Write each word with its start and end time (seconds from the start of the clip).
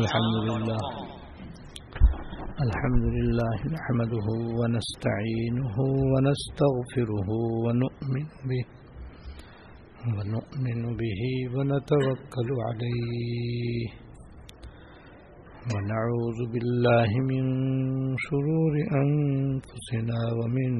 الحمد 0.00 0.36
لله. 0.48 0.82
الحمد 2.66 3.04
لله 3.16 3.58
نحمده 3.76 4.26
ونستعينه 4.60 5.76
ونستغفره 6.12 7.28
ونؤمن 7.64 8.26
به 8.48 8.64
ونؤمن 10.16 10.80
به 11.00 11.22
ونتوكل 11.54 12.48
عليه. 12.68 13.86
ونعوذ 15.72 16.38
بالله 16.52 17.10
من 17.30 17.44
شرور 18.26 18.72
أنفسنا 19.02 20.20
ومن 20.38 20.72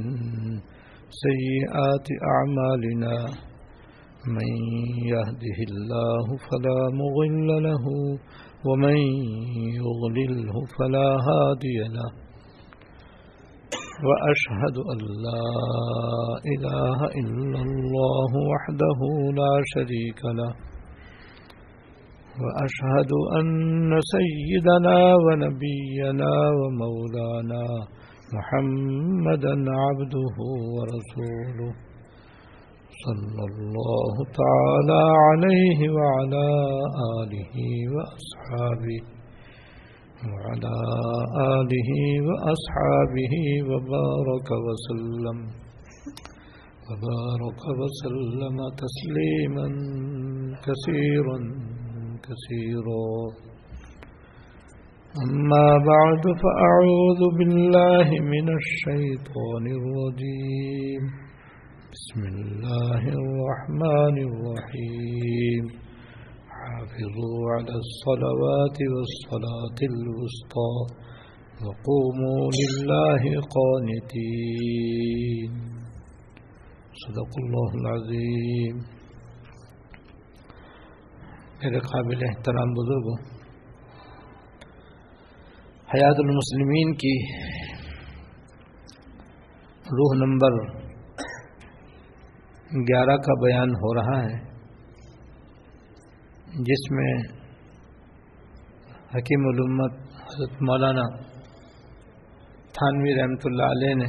سيئات 1.25 2.07
أعمالنا. 2.35 3.50
من 4.27 4.51
يهده 5.07 5.59
الله 5.71 6.27
فلا 6.37 6.81
مغل 6.93 7.63
له 7.63 7.85
ومن 8.67 8.97
يغلله 9.81 10.55
فلا 10.79 11.09
هادي 11.29 11.79
له. 11.97 12.11
وأشهد 14.09 14.77
أن 14.93 14.99
لا 15.27 15.45
إله 16.55 16.99
إلا 17.05 17.61
الله 17.63 18.31
وحده 18.53 19.01
لا 19.41 19.63
شريك 19.75 20.25
له. 20.25 20.53
وأشهد 22.43 23.13
أن 23.39 24.01
سيدنا 24.01 25.15
ونبينا 25.15 26.33
ومولانا 26.61 27.65
محمدا 28.35 29.55
عبده 29.71 30.37
ورسوله. 30.77 31.90
صلى 33.05 33.43
الله 33.51 34.15
تعالى 34.41 35.03
عليه 35.27 35.81
وعلى 35.97 36.49
آله 37.21 37.57
وأصحابه 37.95 39.03
وعلى 40.33 40.77
آله 41.57 41.91
وأصحابه 42.29 43.35
وبارك 43.71 44.49
وسلم 44.67 45.39
وبارك 46.89 47.63
وسلم 47.81 48.57
تسليما 48.83 49.67
كثيرا 50.67 51.39
كثيرا. 52.27 53.11
أما 55.25 55.69
بعد 55.93 56.25
فأعوذ 56.43 57.21
بالله 57.39 58.09
من 58.35 58.47
الشيطان 58.61 59.65
الرجيم. 59.79 61.30
بسم 62.01 62.23
الله 62.23 63.03
الرحمن 63.21 64.17
الرحيم. 64.29 65.65
حافظوا 66.61 67.41
على 67.55 67.75
الصلوات 67.85 68.79
والصلاة 68.95 69.79
الوسطى 69.93 70.73
وقوموا 71.65 72.43
لله 72.61 73.23
قانتين. 73.57 75.51
صدق 77.03 77.33
الله 77.43 77.71
العظيم. 77.81 78.75
میرے 81.61 81.81
قابل 81.93 82.19
احترام 82.25 82.69
بزرگوں 82.73 83.17
حیات 85.95 86.19
المسلمین 86.19 86.89
کی 86.95 87.17
روح 89.99 90.11
نمبر 90.27 90.80
گیارہ 92.71 93.15
کا 93.19 93.35
بیان 93.41 93.71
ہو 93.77 93.89
رہا 93.95 94.17
ہے، 94.23 94.35
جس 96.67 96.85
میں 96.91 97.15
حکیم 99.15 99.47
علومت 99.49 99.97
حضرت 100.19 100.61
مولانا 100.63 101.07
تھانوی 102.73 103.15
رحمۃ 103.15 103.47
اللہ 103.51 103.73
علیہ 103.77 103.95
نے 103.95 104.09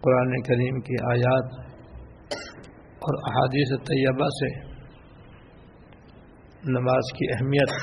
قرآن 0.00 0.34
کریم 0.42 0.80
کی 0.88 1.00
آیات 1.12 1.56
اور 3.06 3.18
احادیث 3.30 3.72
طیبہ 3.88 4.28
سے 4.34 4.52
نماز 6.70 7.12
کی 7.16 7.32
اہمیت، 7.32 7.74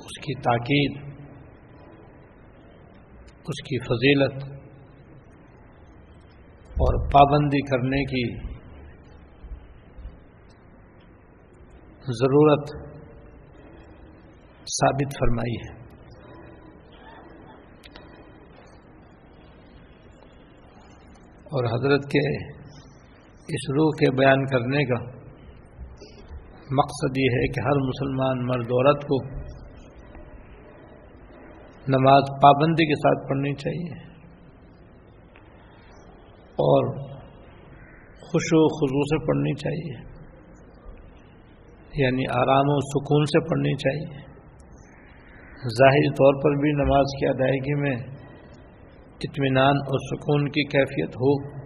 اس 0.00 0.18
کی 0.26 0.34
تاکید، 0.40 1.00
اس 3.46 3.62
کی 3.62 3.78
فضیلت 3.86 4.44
اور 6.76 7.10
پابندی 7.10 7.60
کرنے 7.60 8.04
کی 8.04 8.56
ضرورت 12.08 12.68
ثابت 14.66 15.18
فرمائی 15.18 15.54
ہے۔ 15.54 15.76
اور 21.46 21.64
حضرت 21.64 22.02
کے 22.02 22.44
اس 23.48 23.70
روح 23.70 23.90
کے 23.90 24.10
بیان 24.16 24.44
کرنے 24.46 24.84
کا 24.84 25.04
مقصد 26.72 27.18
یہ 27.18 27.28
ہے 27.34 27.48
کہ 27.48 27.60
ہر 27.60 27.76
مسلمان 27.76 28.46
مرد 28.46 28.66
عورت 28.66 29.02
کو 29.02 29.24
نماز 31.88 32.22
پابندی 32.42 32.86
کے 32.86 32.94
ساتھ 32.94 33.28
پڑھنی 33.28 33.54
چاہیے۔ 33.54 34.05
اور 36.56 36.98
خوش 38.20 38.42
و 38.52 38.68
خضو 38.68 39.02
سے 39.02 39.26
پڑھنی 39.26 39.54
چاہیے۔ 39.54 40.16
یعنی 42.04 42.22
آرام 42.30 42.64
و 42.68 42.80
سکون 42.80 43.24
سے 43.24 43.40
پڑھنی 43.40 43.74
چاہیے۔ 43.74 44.26
ظاہری 45.78 46.10
طور 46.10 46.34
پر 46.42 46.60
بھی 46.60 46.72
نماز 46.72 47.04
کی 47.20 47.26
ادائیگی 47.26 47.74
میں 47.74 47.96
اطمینان 49.20 49.76
اور 49.76 49.98
سکون 49.98 50.48
کی 50.48 50.64
کیفیت 50.64 51.08
ہو۔ 51.08 51.56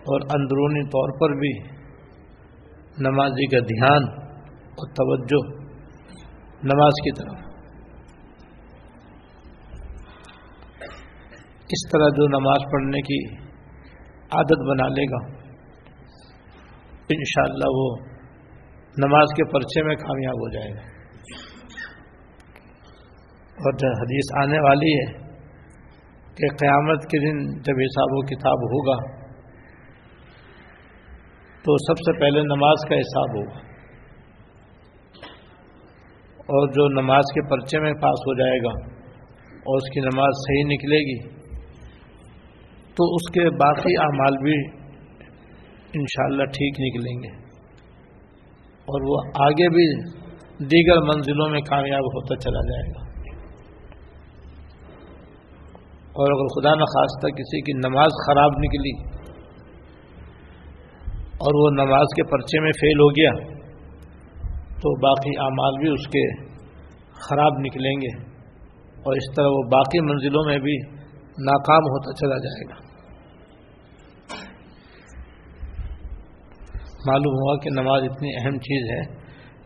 اور 0.00 0.20
اندرونی 0.20 0.84
طور 0.86 1.18
پر 1.18 1.34
بھی 1.34 1.80
نمازی 2.98 3.46
کا 3.46 3.58
دھیان 3.58 4.04
اور 4.66 4.92
توجہ 4.92 5.60
نماز 6.62 6.92
کی 6.92 7.12
طرف۔ 7.12 7.49
اس 11.70 11.90
طرح 11.92 12.04
جو 12.04 12.28
نماز 12.28 12.60
پڑھنے 12.72 13.00
کی 13.00 13.34
عادت 14.32 14.70
بنا 14.70 14.88
لے 14.88 15.04
گا، 15.04 15.26
انشاءاللہ 17.08 17.68
وہ 17.68 17.96
نماز 18.98 19.24
کے 19.36 19.44
پرچے 19.44 19.82
میں 19.82 19.94
کامیاب 19.94 20.34
ہو 20.34 20.52
جائے 20.52 20.70
گا۔ 20.70 20.80
اور 23.50 23.72
جو 23.72 23.88
حدیث 23.88 24.44
آنے 24.44 24.60
والی 24.60 24.92
ہے 24.92 25.12
کہ 26.34 26.56
قیامت 26.56 27.02
کے 27.02 27.18
دن 27.18 27.60
جب 27.60 27.74
حساب 27.74 28.08
و 28.10 28.20
کتاب 28.26 28.54
ہوگا، 28.54 29.20
تو 31.62 31.76
سب 31.76 31.98
سے 31.98 32.20
پہلے 32.20 32.42
نماز 32.42 32.88
کا 32.88 32.94
حساب 32.94 33.36
ہوگا۔ 33.36 33.70
اور 36.40 36.68
جو 36.68 37.02
نماز 37.02 37.24
کے 37.34 37.48
پرچے 37.48 37.80
میں 37.80 37.92
پاس 37.92 38.20
ہو 38.20 38.38
جائے 38.38 38.58
گا 38.58 39.00
اور 39.52 39.76
اس 39.76 39.94
کی 39.94 40.00
نماز 40.00 40.28
صحیح 40.28 40.64
نکلے 40.64 40.98
گی 40.98 41.39
تو 43.00 43.14
اس 43.14 43.30
کے 43.32 43.50
باقی 43.50 43.96
اعمال 43.98 44.36
بھی 44.42 44.52
انشاءاللہ 45.94 46.44
ٹھیک 46.44 46.80
نکلیں 46.80 47.22
گے۔ 47.22 47.50
اور 48.80 49.02
وہ 49.08 49.44
آگے 49.44 49.68
بھی 49.68 50.10
دیگر 50.58 51.02
منزلوں 51.02 51.48
میں 51.48 51.60
کامیاب 51.60 52.00
ہوتا 52.00 52.36
چلا 52.36 52.60
جائے 52.60 52.90
گا۔ 52.90 53.10
اور 56.12 56.32
اگر 56.32 56.46
خدا 56.46 56.74
نخواستہ 56.74 57.26
کسی 57.26 57.60
کی 57.60 57.72
نماز 57.72 58.08
خراب 58.26 58.50
نکلی 58.50 59.10
اور 61.22 61.54
وہ 61.54 61.84
نماز 61.84 62.06
کے 62.16 62.22
پرچے 62.22 62.60
میں 62.60 62.72
فیل 62.80 63.00
ہو 63.00 63.10
گیا 63.10 63.54
تو 64.66 65.00
باقی 65.00 65.38
اعمال 65.38 65.78
بھی 65.78 65.92
اس 65.92 66.06
کے 66.06 66.42
خراب 67.12 67.52
نکلیں 67.58 67.94
گے 67.94 68.22
اور 68.92 69.16
اس 69.16 69.36
طرح 69.36 69.46
وہ 69.46 69.62
باقی 69.72 70.00
منزلوں 70.00 70.44
میں 70.46 70.58
بھی 70.58 70.76
ناکام 71.38 71.82
ہوتا 71.82 72.14
چلا 72.14 72.36
جائے 72.36 72.70
گا۔ 72.70 72.89
معلوم 77.06 77.34
ہوا 77.34 77.56
کہ 77.56 77.70
نماز 77.70 78.02
اتنی 78.02 78.30
اہم 78.36 78.58
چیز 78.58 78.90
ہے 78.90 79.02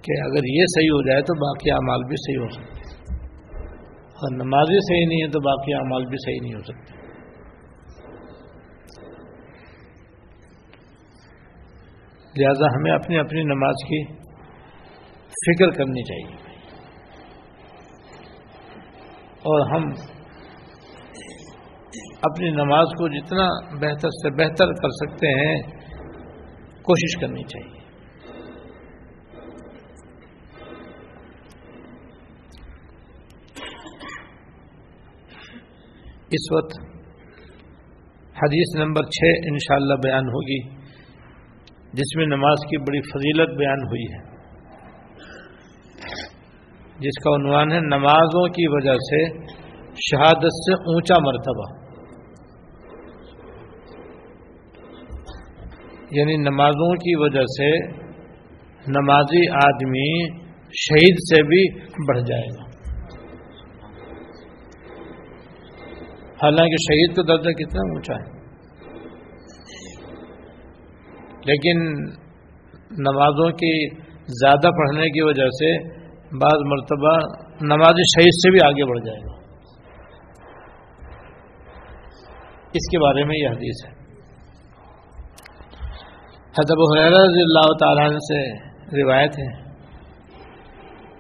کہ 0.02 0.20
اگر 0.24 0.44
یہ 0.44 0.64
صحیح 0.66 0.88
ہو 0.88 1.02
جائے 1.02 1.22
تو 1.22 1.34
باقی 1.34 1.70
اعمال 1.70 2.04
بھی 2.04 2.16
صحیح 2.16 2.42
ہو 2.42 2.48
سکتے 2.48 2.84
اور 4.14 4.36
نماز 4.36 4.70
ہی 4.70 4.80
صحیح 4.80 5.06
نہیں 5.06 5.22
ہے 5.22 5.28
تو 5.28 5.40
باقی 5.40 5.74
اعمال 5.74 6.06
بھی 6.06 6.16
صحیح 6.16 6.38
نہیں 6.42 6.54
ہو 6.54 6.60
سکتے۔ 6.60 7.04
لہذا 12.36 12.66
ہمیں 12.76 12.92
اپنی 12.92 13.18
اپنی 13.18 13.42
نماز 13.42 13.74
کی 13.88 14.04
فکر 15.30 15.70
کرنی 15.70 16.02
چاہیے۔ 16.02 16.44
اور 19.38 19.70
ہم 19.70 19.90
اپنی 22.22 22.50
نماز 22.50 22.86
کو 22.86 23.08
جتنا 23.08 23.48
بہتر 23.80 24.08
سے 24.08 24.30
بہتر 24.30 24.72
کر 24.72 24.88
سکتے 24.88 25.26
ہیں 25.26 25.83
کوشش 26.84 27.20
کرنی 27.20 27.42
چاہیے۔ 27.42 27.84
اس 36.30 36.52
وقت 36.52 36.80
حدیث 38.42 38.80
نمبر 38.80 39.02
چھ 39.02 39.24
انشاءاللہ 39.44 39.94
بیان 39.94 40.24
ہوگی، 40.24 40.68
جس 41.92 42.16
میں 42.16 42.26
نماز 42.26 42.66
کی 42.70 42.78
بڑی 42.78 43.00
فضیلت 43.00 43.58
بیان 43.58 43.82
ہوئی 43.82 44.02
ہے۔ 44.02 44.34
جس 47.00 47.24
کا 47.24 47.34
عنوان 47.36 47.72
ہے، 47.72 47.80
نمازوں 47.80 48.48
کی 48.48 48.68
وجہ 48.68 48.94
سے 48.94 49.46
شہادت 50.10 50.54
سے 50.54 50.72
اونچا 50.72 51.14
مرتبہ۔ 51.18 51.83
یعنی 56.14 56.36
نمازوں 56.36 56.94
کی 56.94 57.16
وجہ 57.16 57.40
سے 57.40 57.86
نمازی 58.86 59.48
آدمی 59.48 60.28
شہید 60.72 61.14
سے 61.14 61.42
بھی 61.42 61.80
بڑھ 61.80 62.20
جائے 62.20 62.42
گا۔ 62.42 62.64
حالانکہ 66.42 66.76
شہید 66.76 67.16
کا 67.16 67.22
درجہ 67.28 67.50
کتنا 67.50 67.80
اونچا 67.80 68.14
ہے۔ 68.14 68.34
لیکن 71.44 72.04
نمازوں 72.90 73.50
کی 73.50 73.96
زیادہ 74.20 74.68
پڑھنے 74.76 75.10
کی 75.10 75.20
وجہ 75.22 75.48
سے 75.48 75.88
بعض 76.18 76.58
مرتبہ 76.66 77.18
نماز 77.62 77.90
شہید 77.90 78.34
سے 78.34 78.50
بھی 78.50 78.58
آگے 78.66 78.84
بڑھ 78.84 79.00
جائے 79.06 79.18
گا۔ 79.18 79.34
اس 82.72 82.90
کے 82.90 82.98
بارے 82.98 83.24
میں 83.24 83.36
یہ 83.36 83.48
حدیث 83.48 83.88
ہے۔ 83.88 84.03
حضب 86.54 86.80
رضی 86.94 87.40
اللہ 87.42 87.70
تعالیٰ 87.78 88.06
سے 88.24 88.40
روایت 88.96 89.36
ہے 89.38 89.46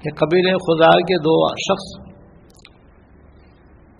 کہ 0.02 0.10
قبیل 0.16 0.48
خدا 0.64 0.90
کے 1.06 1.16
دو 1.22 1.32
شخص 1.62 1.86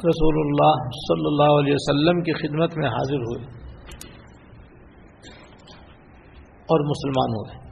رسول 0.05 0.39
اللہ 0.39 0.85
صلی 0.99 1.27
اللہ 1.27 1.55
علیہ 1.57 1.75
وسلم 1.75 2.21
کی 2.23 2.37
خدمت 2.39 2.77
میں 2.79 2.89
حاضر 2.89 3.25
ہوئے 3.25 3.41
اور 6.69 6.85
مسلمان 6.89 7.35
ہو 7.37 7.41
گئے 7.45 7.63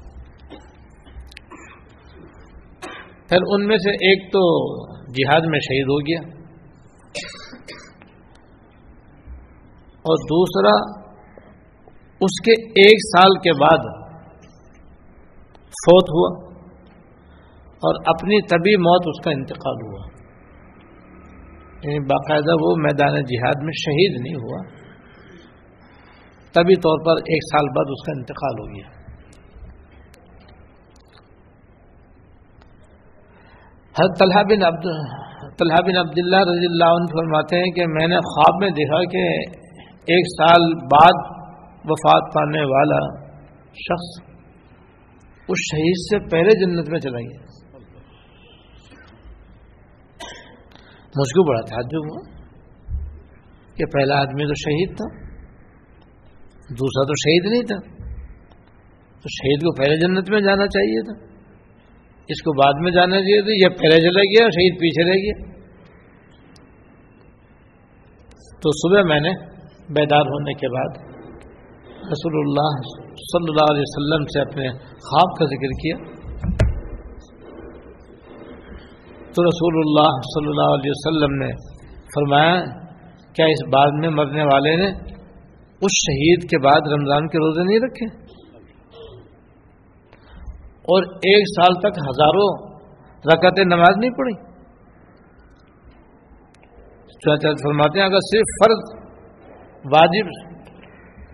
پھر 3.28 3.46
ان 3.48 3.66
میں 3.66 3.78
سے 3.78 3.94
ایک 4.08 4.24
تو 4.32 4.42
جہاد 5.12 5.46
میں 5.46 5.60
شہید 5.60 5.92
ہو 5.92 6.00
گیا 6.08 6.24
اور 10.04 10.26
دوسرا 10.26 10.74
اس 12.22 12.40
کے 12.44 12.52
ایک 12.62 13.18
سال 13.18 13.38
کے 13.38 13.52
بعد 13.52 14.02
فوت 15.68 16.10
ہوا 16.10 16.52
اور 17.66 17.94
اپنی 18.06 18.42
طبی 18.42 18.76
موت 18.76 19.02
اس 19.06 19.24
کا 19.24 19.30
انتقال 19.30 19.74
ہوا۔ 19.74 20.06
یعنی 21.84 21.98
باقاعدہ 21.98 22.52
وہ 22.60 22.76
میدان 22.76 23.14
جہاد 23.14 23.62
میں 23.62 23.72
شہید 23.72 24.20
نہیں 24.20 24.34
ہوا۔ 24.34 24.62
طبی 26.52 26.74
طور 26.76 27.04
پر 27.06 27.16
ایک 27.16 27.42
سال 27.52 27.68
بعد 27.68 27.84
اس 27.90 28.06
کا 28.06 28.12
انتقال 28.16 28.60
ہو 28.60 28.76
گیا۔ 28.76 29.02
حضرت 34.00 34.18
طلحہ 34.18 34.42
بن 34.42 34.62
عبد 34.62 34.84
طلحہ 35.58 35.76
بن 35.86 35.96
عبداللہ 35.96 36.36
رضی 36.36 36.66
اللہ 36.70 36.84
عنہ 36.84 37.04
فرماتے 37.04 37.56
ہیں 37.56 37.70
کہ 37.70 37.86
میں 37.86 38.06
نے 38.06 38.16
خواب 38.16 38.60
میں 38.60 38.70
دیکھا 38.70 39.04
کہ 39.04 39.52
ایک 40.12 40.24
سال 40.40 40.74
بعد 40.74 41.31
وفات 41.84 42.34
پانے 42.34 42.64
والا 42.64 42.98
شخص 43.72 44.32
اس 45.48 45.58
شہید 45.70 45.98
سے 45.98 46.18
پہلے 46.30 46.58
جنت 46.60 46.88
میں 46.88 47.00
چلا 47.00 47.18
گیا۔ 47.18 47.40
مجھ 51.16 51.34
کو 51.34 51.48
بڑا 51.48 51.60
تعجب 51.60 52.06
ہوا 52.10 52.20
کہ 53.74 53.84
پہلا 53.86 54.20
آدمی 54.20 54.46
تو 54.46 54.54
شہید 54.54 54.96
تھا، 54.96 55.08
دوسرا 56.70 57.04
تو 57.04 57.14
شہید 57.14 57.50
نہیں 57.50 57.62
تھا۔ 57.62 57.78
تو 59.20 59.28
شہید 59.28 59.60
کو 59.60 59.74
پہلے 59.74 59.96
جنت 59.96 60.30
میں 60.30 60.40
جانا 60.40 60.66
چاہیے 60.66 61.02
تھا، 61.02 61.36
اس 62.28 62.42
کو 62.42 62.52
بعد 62.52 62.80
میں 62.82 62.92
جانا 62.92 63.16
چاہیے 63.16 63.42
تھا، 63.42 63.52
یہ 63.52 63.78
پہلے 63.78 64.00
چلا 64.00 64.20
گیا، 64.20 64.48
شہید 64.48 64.80
پیچھے 64.80 65.04
رہ 65.04 65.18
گیا۔ 65.22 65.52
تو 68.60 68.70
صبح 68.70 69.02
میں 69.02 69.20
نے 69.20 69.30
بیدار 69.94 70.20
ہونے 70.20 70.54
کے 70.54 70.68
بعد 70.68 71.11
رسول 72.10 72.32
اللہ 72.34 72.70
صلی 73.14 73.46
اللہ 73.48 73.72
علیہ 73.72 73.82
وسلم 73.82 74.24
سے 74.24 74.40
اپنے 74.40 74.68
خواب 74.78 75.38
کا 75.38 75.44
ذکر 75.44 75.68
کیا۔ 75.68 75.96
تو 79.34 79.44
رسول 79.44 79.74
اللہ 79.76 80.10
صلی 80.22 80.46
اللہ 80.46 80.74
علیہ 80.74 80.90
وسلم 80.90 81.34
نے 81.34 81.50
فرمایا، 82.06 82.64
کیا 83.32 83.46
اس 83.46 83.74
بعد 83.74 83.98
میں 84.00 84.08
مرنے 84.08 84.42
والے 84.42 84.76
نے 84.76 84.86
اس 85.80 85.90
شہید 86.06 86.50
کے 86.50 86.58
بعد 86.58 86.80
رمضان 86.92 87.28
کے 87.28 87.38
روزے 87.38 87.62
نہیں 87.64 87.78
رکھے؟ 87.78 88.22
اور 90.82 91.02
ایک 91.02 91.44
سال 91.48 91.80
تک 91.80 91.98
ہزاروں 91.98 92.72
رکعتیں 93.32 93.64
نماز 93.64 93.96
نہیں 93.96 94.10
پڑھی۔ 94.10 94.52
فرماتے 97.62 97.98
ہیں، 97.98 98.06
اگر 98.06 98.18
صرف 98.20 98.64
فرض 98.64 99.02
واجب 99.84 100.51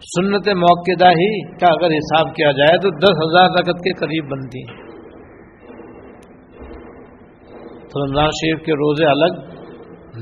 سنت 0.01 0.49
موقع 0.49 1.05
ہی 1.05 1.59
کا 1.59 1.67
اگر 1.67 1.91
حساب 1.91 2.35
کیا 2.35 2.51
جائے 2.51 2.79
تو 2.79 2.91
دس 2.91 3.11
ہزار 3.11 3.51
رکت 3.51 3.79
کے 3.79 3.93
قریب 3.93 4.25
بنتی 4.31 4.61
ہیں۔ 4.61 4.89
تو 7.83 8.07
رمضان 8.07 8.27
شریف 8.27 8.65
کے 8.65 8.73
روزے 8.73 9.07
الگ، 9.07 9.41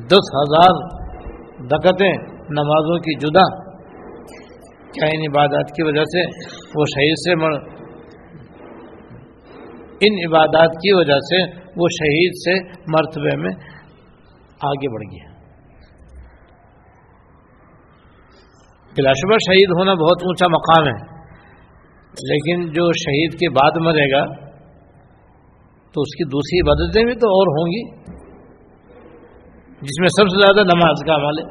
دس 0.06 0.26
ہزار 0.34 0.96
رکتیں 1.72 2.12
نمازوں 2.50 2.98
کی 2.98 3.14
جدا۔ 3.18 3.66
کیا 4.90 5.06
ان 5.06 5.20
عبادات 5.30 5.70
کی 5.70 5.82
وجہ 5.82 6.04
سے؟ 6.04 6.20
وہ 6.78 6.84
شہید 6.84 7.14
سے 7.14 7.34
مر 7.34 7.52
ان 10.00 10.12
عبادات 10.28 10.70
کی 10.72 10.92
وجہ 10.92 11.18
سے 11.18 11.42
وہ 11.76 11.88
شہید 11.88 12.32
سے 12.32 12.80
مرتبے 12.88 13.36
میں 13.36 13.50
آگے 14.62 14.92
بڑھ 14.92 15.02
گیا۔ 15.02 15.35
بلاشبہ 18.96 19.36
شہید 19.46 19.72
ہونا 19.78 19.94
بہت 19.94 20.22
اونچا 20.22 20.46
مقام 20.46 20.86
ہے، 20.86 20.96
لیکن 22.28 22.66
جو 22.72 22.84
شہید 22.92 23.38
کے 23.38 23.48
بعد 23.50 23.80
مرے 23.80 24.06
گا، 24.12 24.24
تو 25.94 26.00
اس 26.00 26.14
کی 26.16 26.24
دوسری 26.24 26.60
عبادتیں 26.60 27.04
بھی 27.04 27.14
تو 27.14 27.28
اور 27.28 27.50
ہوں 27.56 27.66
گی، 27.66 27.82
جس 29.82 30.00
میں 30.00 30.08
سب 30.08 30.28
سے 30.28 30.40
زیادہ 30.40 30.64
نماز 30.66 31.04
کا 31.06 31.14
عمل 31.14 31.38
ہے۔ 31.38 31.44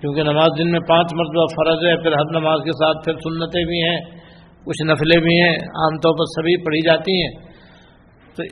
کیونکہ 0.00 0.22
نماز 0.22 0.48
دن 0.58 0.70
میں 0.70 0.80
پانچ 0.80 1.12
مرتبہ 1.14 1.44
فرض 1.46 1.84
ہے، 1.86 1.96
پھر 2.02 2.12
ہر 2.12 2.30
نماز 2.40 2.60
کے 2.64 2.72
ساتھ 2.72 3.04
پھر 3.04 3.14
سنتیں 3.14 3.64
بھی 3.64 3.80
ہیں، 3.82 3.98
کچھ 4.64 4.82
نفلیں 4.82 5.20
بھی 5.20 5.34
ہیں، 5.40 5.52
عام 5.80 5.98
طور 5.98 6.14
پر 6.14 6.24
سبھی 6.24 6.54
پڑھی 6.64 6.80
جاتی 6.86 7.22
ہیں۔ 7.22 7.30
تو 8.36 8.42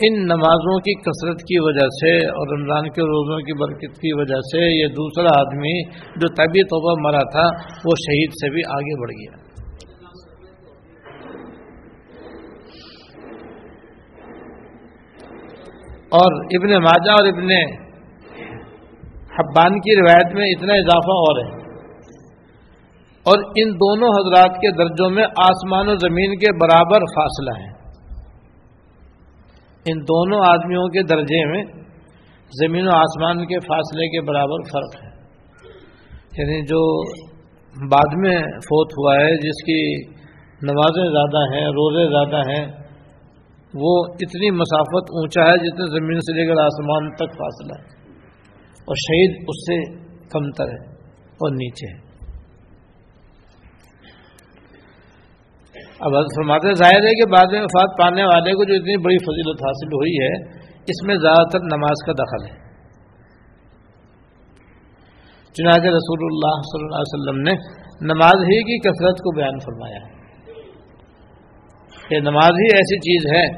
ان 0.00 0.22
نمازوں 0.22 0.78
کی 0.78 0.94
کثرت 0.94 1.40
کی 1.40 1.58
وجہ 1.58 1.86
سے 1.86 2.26
اور 2.26 2.58
رمضان 2.58 2.82
کے 2.82 3.02
روزوں 3.02 3.38
کی 3.38 3.52
برکت 3.58 3.96
کی 3.96 4.12
وجہ 4.12 4.40
سے 4.40 4.82
یہ 4.82 4.86
دوسرا 4.86 5.40
آدمی 5.40 5.84
جو 5.90 6.28
طبی 6.28 6.62
طور 6.64 6.96
پر 6.96 7.02
مرا 7.02 7.30
تھا، 7.30 7.46
وہ 7.84 7.92
شہید 8.06 8.30
سے 8.30 8.50
بھی 8.50 8.62
آگے 8.68 9.00
بڑھ 9.00 9.10
گیا۔ 9.10 9.48
اور 16.10 16.44
ابن 16.44 16.82
ماجہ 16.82 17.10
اور 17.10 17.26
ابن 17.26 17.50
حبان 19.38 19.80
کی 19.80 19.96
روایت 19.96 20.34
میں 20.34 20.50
اتنا 20.50 20.74
اضافہ 20.74 21.10
اور 21.10 21.44
ہے۔ 21.44 21.58
اور 23.22 23.42
ان 23.56 23.74
دونوں 23.74 24.08
حضرات 24.08 24.56
کے 24.56 24.70
درجوں 24.70 25.10
میں 25.10 25.24
آسمان 25.24 25.88
و 25.88 25.94
زمین 25.94 26.38
کے 26.38 26.52
برابر 26.52 26.98
فاصلہ 26.98 27.50
ہے۔ 27.58 27.77
ان 29.90 30.00
دونوں 30.00 30.40
آدمیوں 30.48 30.88
کے 30.88 31.02
درجے 31.02 31.46
میں 31.46 31.64
زمین 32.62 32.88
و 32.88 32.90
آسمان 32.90 33.46
کے 33.46 33.60
فاصلے 33.60 34.08
کے 34.08 34.20
برابر 34.20 34.62
فرق 34.62 35.04
ہے۔ 35.04 35.08
یعنی 36.38 36.62
جو 36.62 37.12
بعد 37.90 38.16
میں 38.16 38.38
فوت 38.42 38.92
ہوا 38.92 39.14
ہے، 39.14 39.36
جس 39.36 39.64
کی 39.64 40.08
نمازیں 40.62 41.10
زیادہ 41.10 41.54
ہیں، 41.54 41.66
روزے 41.66 42.08
زیادہ 42.08 42.50
ہیں، 42.50 42.66
وہ 43.74 44.04
اتنی 44.20 44.50
مسافت 44.50 45.10
اونچا 45.10 45.42
ہے 45.44 45.56
جتنے 45.56 45.98
زمین 45.98 46.20
سے 46.20 46.36
لے 46.36 46.46
کر 46.46 46.60
آسمان 46.62 47.10
تک 47.14 47.38
فاصلہ 47.38 47.72
ہے۔ 47.78 47.98
اور 48.78 48.94
شہید 48.94 49.44
اس 49.48 49.56
سے 49.56 49.98
کمتر 50.28 50.64
ہے 50.64 50.92
اور 51.24 51.50
نیچے 51.50 51.92
ہے۔ 51.92 52.07
اب 56.00 56.12
فرماتے 56.12 56.72
ظاہر 56.72 57.06
ہے 57.06 57.14
کہ 57.14 57.30
بعد 57.30 57.52
میں 57.52 57.60
وفات 57.60 57.98
پانے 57.98 58.24
والے 58.24 58.52
کو 58.52 58.64
جو 58.64 58.74
اتنی 58.74 58.96
بڑی 58.96 59.16
فضیلت 59.18 59.62
حاصل 59.62 59.86
ہوئی 59.86 60.12
ہے، 60.12 60.48
اس 60.74 61.06
میں 61.06 61.14
زیادہ 61.14 61.48
تر 61.52 61.58
نماز 61.58 62.06
کا 62.06 62.12
دخل 62.12 62.52
ہے۔ 62.52 62.68
چنانچہ 65.52 65.86
رسول 65.86 66.18
اللہ 66.22 66.56
صلی 66.60 66.84
اللہ 66.84 66.96
علیہ 66.96 67.20
وسلم 67.20 67.40
نے 67.42 67.78
نماز 68.14 68.34
ہی 68.34 68.62
کی 68.62 68.78
کثرت 68.78 69.18
کو 69.18 69.36
بیان 69.36 69.58
فرمایا۔ 69.58 69.96
ہے 69.96 70.18
کہ 72.08 72.20
نماز 72.20 72.50
ہی 72.50 72.76
ایسی 72.76 72.98
چیز 72.98 73.36
ہے 73.36 73.48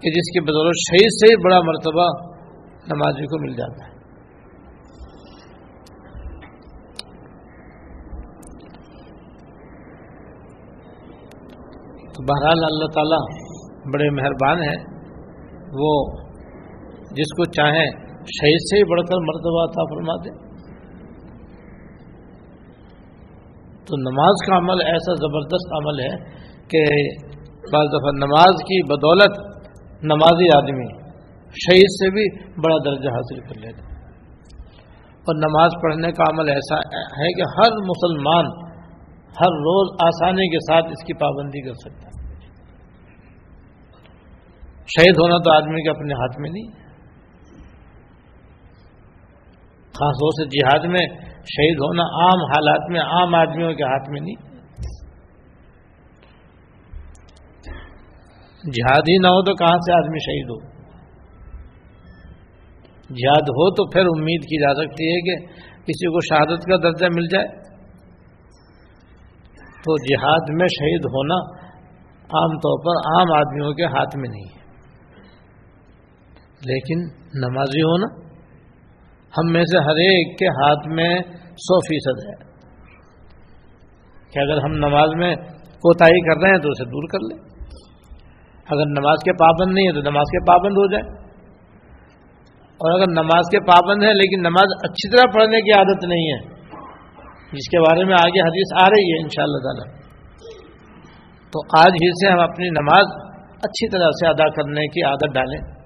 کہ 0.00 0.10
جس 0.10 0.32
کی 0.32 0.40
بدولت 0.40 0.74
شہید 0.88 1.08
سے 1.10 1.26
ہی 1.26 1.44
بڑا 1.44 1.60
مرتبہ 1.60 2.28
نمازی 2.94 3.24
کو 3.24 3.46
مل 3.46 3.56
جاتا 3.56 3.86
ہے۔ 3.86 3.97
تو 12.18 12.24
بہرحال 12.24 12.64
اللہ 12.64 12.88
تعالیٰ 12.94 13.18
بڑے 13.92 14.10
مہربان 14.10 14.62
ہیں۔ 14.62 14.78
وہ 15.72 15.90
جس 17.10 17.34
کو 17.36 17.44
چاہیں 17.44 17.86
شہید 18.30 18.64
سے 18.70 18.78
ہی 18.78 18.84
بڑھ 18.84 19.00
کر 19.00 19.20
مرتبہ 19.22 19.64
عطا 19.64 19.84
فرما 19.84 20.16
دیں 20.24 20.32
تو 23.84 23.96
نماز 23.96 24.42
کا 24.46 24.56
عمل 24.56 24.80
ایسا 24.86 25.14
زبردست 25.14 25.70
عمل 25.72 26.00
ہے 26.00 26.16
کہ 26.68 26.82
بعض 27.72 27.86
دفعہ 27.86 28.10
نماز 28.16 28.64
کی 28.64 28.82
بدولت 28.82 29.38
نمازی 30.02 30.48
آدمی 30.56 30.88
شہید 31.56 31.94
سے 31.94 32.10
بھی 32.10 32.26
بڑا 32.60 32.76
درجہ 32.84 33.08
حاصل 33.08 33.40
کر 33.40 33.60
لیتے 33.60 33.86
اور 35.26 35.34
نماز 35.36 35.70
پڑھنے 35.82 36.12
کا 36.12 36.24
عمل 36.32 36.48
ایسا 36.48 36.76
ہے 37.18 37.32
کہ 37.32 37.48
ہر 37.56 37.78
مسلمان 37.82 38.67
ہر 39.40 39.58
روز 39.66 39.96
آسانی 40.00 40.48
کے 40.48 40.58
ساتھ 40.58 40.86
اس 40.86 41.04
کی 41.04 41.12
پابندی 41.14 41.60
کر 41.60 41.74
سکتا 41.74 42.08
ہے۔ 42.08 42.18
شہید 44.86 45.14
ہونا 45.18 45.36
تو 45.36 45.56
آدمی 45.56 45.82
کے 45.82 45.90
اپنے 45.90 46.14
ہاتھ 46.14 46.40
میں 46.40 46.50
نہیں 46.50 46.88
خاص 49.94 50.16
طور 50.16 50.30
سے 50.30 50.44
جہاد 50.44 50.84
میں 50.84 51.06
شہید 51.44 51.76
ہونا 51.76 52.02
عام 52.02 52.44
حالات 52.44 52.90
میں 52.90 53.00
عام 53.00 53.34
آدمیوں 53.34 53.74
کے 53.74 53.82
ہاتھ 53.82 54.10
میں 54.10 54.20
نہیں۔ 54.20 54.48
جہاد 58.72 59.02
ہی 59.08 59.16
نہ 59.18 59.26
ہو 59.26 59.42
تو 59.44 59.54
کہاں 59.54 59.78
سے 59.78 59.92
آدمی 59.92 60.18
شہید 60.18 60.50
ہو؟ 60.50 60.58
جہاد 63.08 63.42
ہو 63.42 63.74
تو 63.74 63.84
پھر 63.86 64.00
امید 64.00 64.42
کی 64.42 64.62
جا 64.62 64.74
سکتی 64.74 65.04
ہے 65.12 65.20
کہ 65.20 65.46
کسی 65.82 66.06
کو 66.06 66.20
شہادت 66.20 66.64
کا 66.64 66.76
درجہ 66.76 67.06
مل 67.14 67.26
جائے۔ 67.26 67.67
تو 69.84 69.96
جہاد 69.96 70.50
میں 70.50 70.66
شہید 70.66 71.04
ہونا 71.04 71.34
عام 72.22 72.56
طور 72.58 72.78
پر 72.84 73.10
عام 73.10 73.32
آدمیوں 73.36 73.72
کے 73.72 73.84
ہاتھ 73.84 74.16
میں 74.16 74.28
نہیں 74.28 74.48
ہے۔ 74.56 74.58
لیکن 76.64 76.98
نمازی 77.34 77.82
ہونا 77.82 78.28
ہم 79.38 79.52
میں 79.52 79.64
سے 79.64 79.78
ہر 79.78 79.96
ایک 79.96 80.38
کے 80.38 80.46
ہاتھ 80.46 80.88
میں 80.88 81.20
سو 81.50 81.78
فیصد 81.78 82.28
ہے۔ 82.28 82.48
کہ 84.32 84.38
اگر 84.38 84.64
ہم 84.64 84.72
نماز 84.72 85.08
میں 85.18 85.36
کوتاہی 85.56 86.20
کر 86.20 86.42
رہے 86.42 86.50
ہیں 86.50 86.58
تو 86.58 86.68
اسے 86.68 86.84
دور 86.84 87.08
کر 87.08 87.18
لیں۔ 87.18 87.48
اگر 88.70 88.86
نماز 88.86 89.16
کے 89.24 89.32
پابند 89.32 89.74
نہیں 89.74 89.88
ہے 89.88 89.92
تو 89.92 90.10
نماز 90.10 90.24
کے 90.24 90.44
پابند 90.44 90.72
ہو 90.72 90.92
جائے 90.92 91.28
اور 92.80 93.00
اگر 93.00 93.10
نماز 93.10 93.50
کے 93.50 93.60
پابند 93.60 94.02
ہیں 94.02 94.14
لیکن 94.14 94.40
نماز 94.40 94.66
اچھی 94.82 95.10
طرح 95.10 95.30
پڑھنے 95.34 95.60
کی 95.60 95.70
عادت 95.70 96.04
نہیں 96.04 96.32
ہے 96.32 96.57
جس 97.52 97.68
کے 97.70 97.80
بارے 97.80 98.04
میں 98.04 98.14
آگے 98.14 98.40
حدیث 98.40 98.82
آ 98.82 98.86
رہی 98.90 99.12
ہے 99.12 99.22
ان 99.22 99.28
شاء 99.28 99.42
اللہ 99.42 99.58
تعالی۔ 99.58 100.08
تو 101.50 101.78
آج 101.78 101.86
ہی 101.86 102.10
سے 102.10 102.32
ہم 102.32 102.40
اپنی 102.40 102.68
نماز 102.68 103.06
اچھی 103.62 103.88
طرح 103.90 104.10
سے 104.10 104.26
ادا 104.26 104.50
کرنے 104.50 104.86
کی 104.86 105.02
عادت 105.02 105.34
ڈالیں۔ 105.34 105.78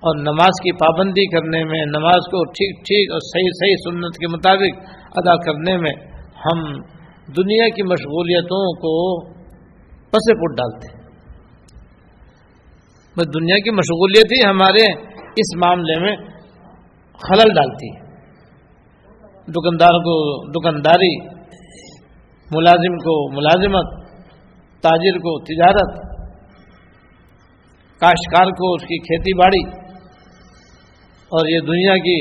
اور 0.00 0.16
نماز 0.16 0.60
کی 0.62 0.72
پابندی 0.72 1.26
کرنے 1.26 1.64
میں، 1.64 1.84
نماز 1.86 2.14
کو 2.14 2.44
ٹھیک 2.44 2.80
ٹھیک 2.80 3.12
اور 3.12 3.20
صحیح 3.20 3.50
صحیح 3.60 3.74
سنت 3.90 4.14
کے 4.14 4.28
مطابق 4.28 4.88
ادا 5.16 5.36
کرنے 5.36 5.76
میں 5.76 5.92
ہم 6.18 6.72
دنیا 7.36 7.68
کی 7.68 7.82
مشغولیتوں 7.82 8.72
کو 8.76 9.24
پس 10.10 10.26
پٹ 10.26 10.56
ڈالتے۔ 10.56 10.92
ہیں 10.92 10.98
بس 13.16 13.26
دنیا 13.34 13.56
کی 13.56 13.70
مشغولیت 13.70 14.32
ہی 14.32 14.50
ہمارے 14.50 14.92
اس 15.36 15.56
معاملے 15.56 16.00
میں 16.00 16.16
خلل 17.12 17.54
ڈالتی 17.54 17.96
ہے۔ 17.96 18.07
دکاندار 19.48 19.96
کو 20.06 20.14
دکانداری، 20.52 21.14
ملازم 22.50 22.96
کو 23.00 23.14
ملازمت، 23.32 23.96
تاجر 24.84 25.18
کو 25.20 25.32
تجارت، 25.44 25.96
کاشتکار 28.00 28.50
کو 28.58 28.74
اس 28.74 28.84
کی 28.88 28.98
کھیتی 29.06 29.34
باڑی، 29.38 29.62
اور 31.32 31.48
یہ 31.48 31.66
دنیا 31.66 31.96
کی 32.04 32.18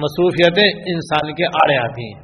مصروفیتیں 0.00 0.68
انسان 0.92 1.32
کے 1.34 1.46
آڑے 1.60 1.76
آتی 1.78 2.04
ہیں۔ 2.04 2.20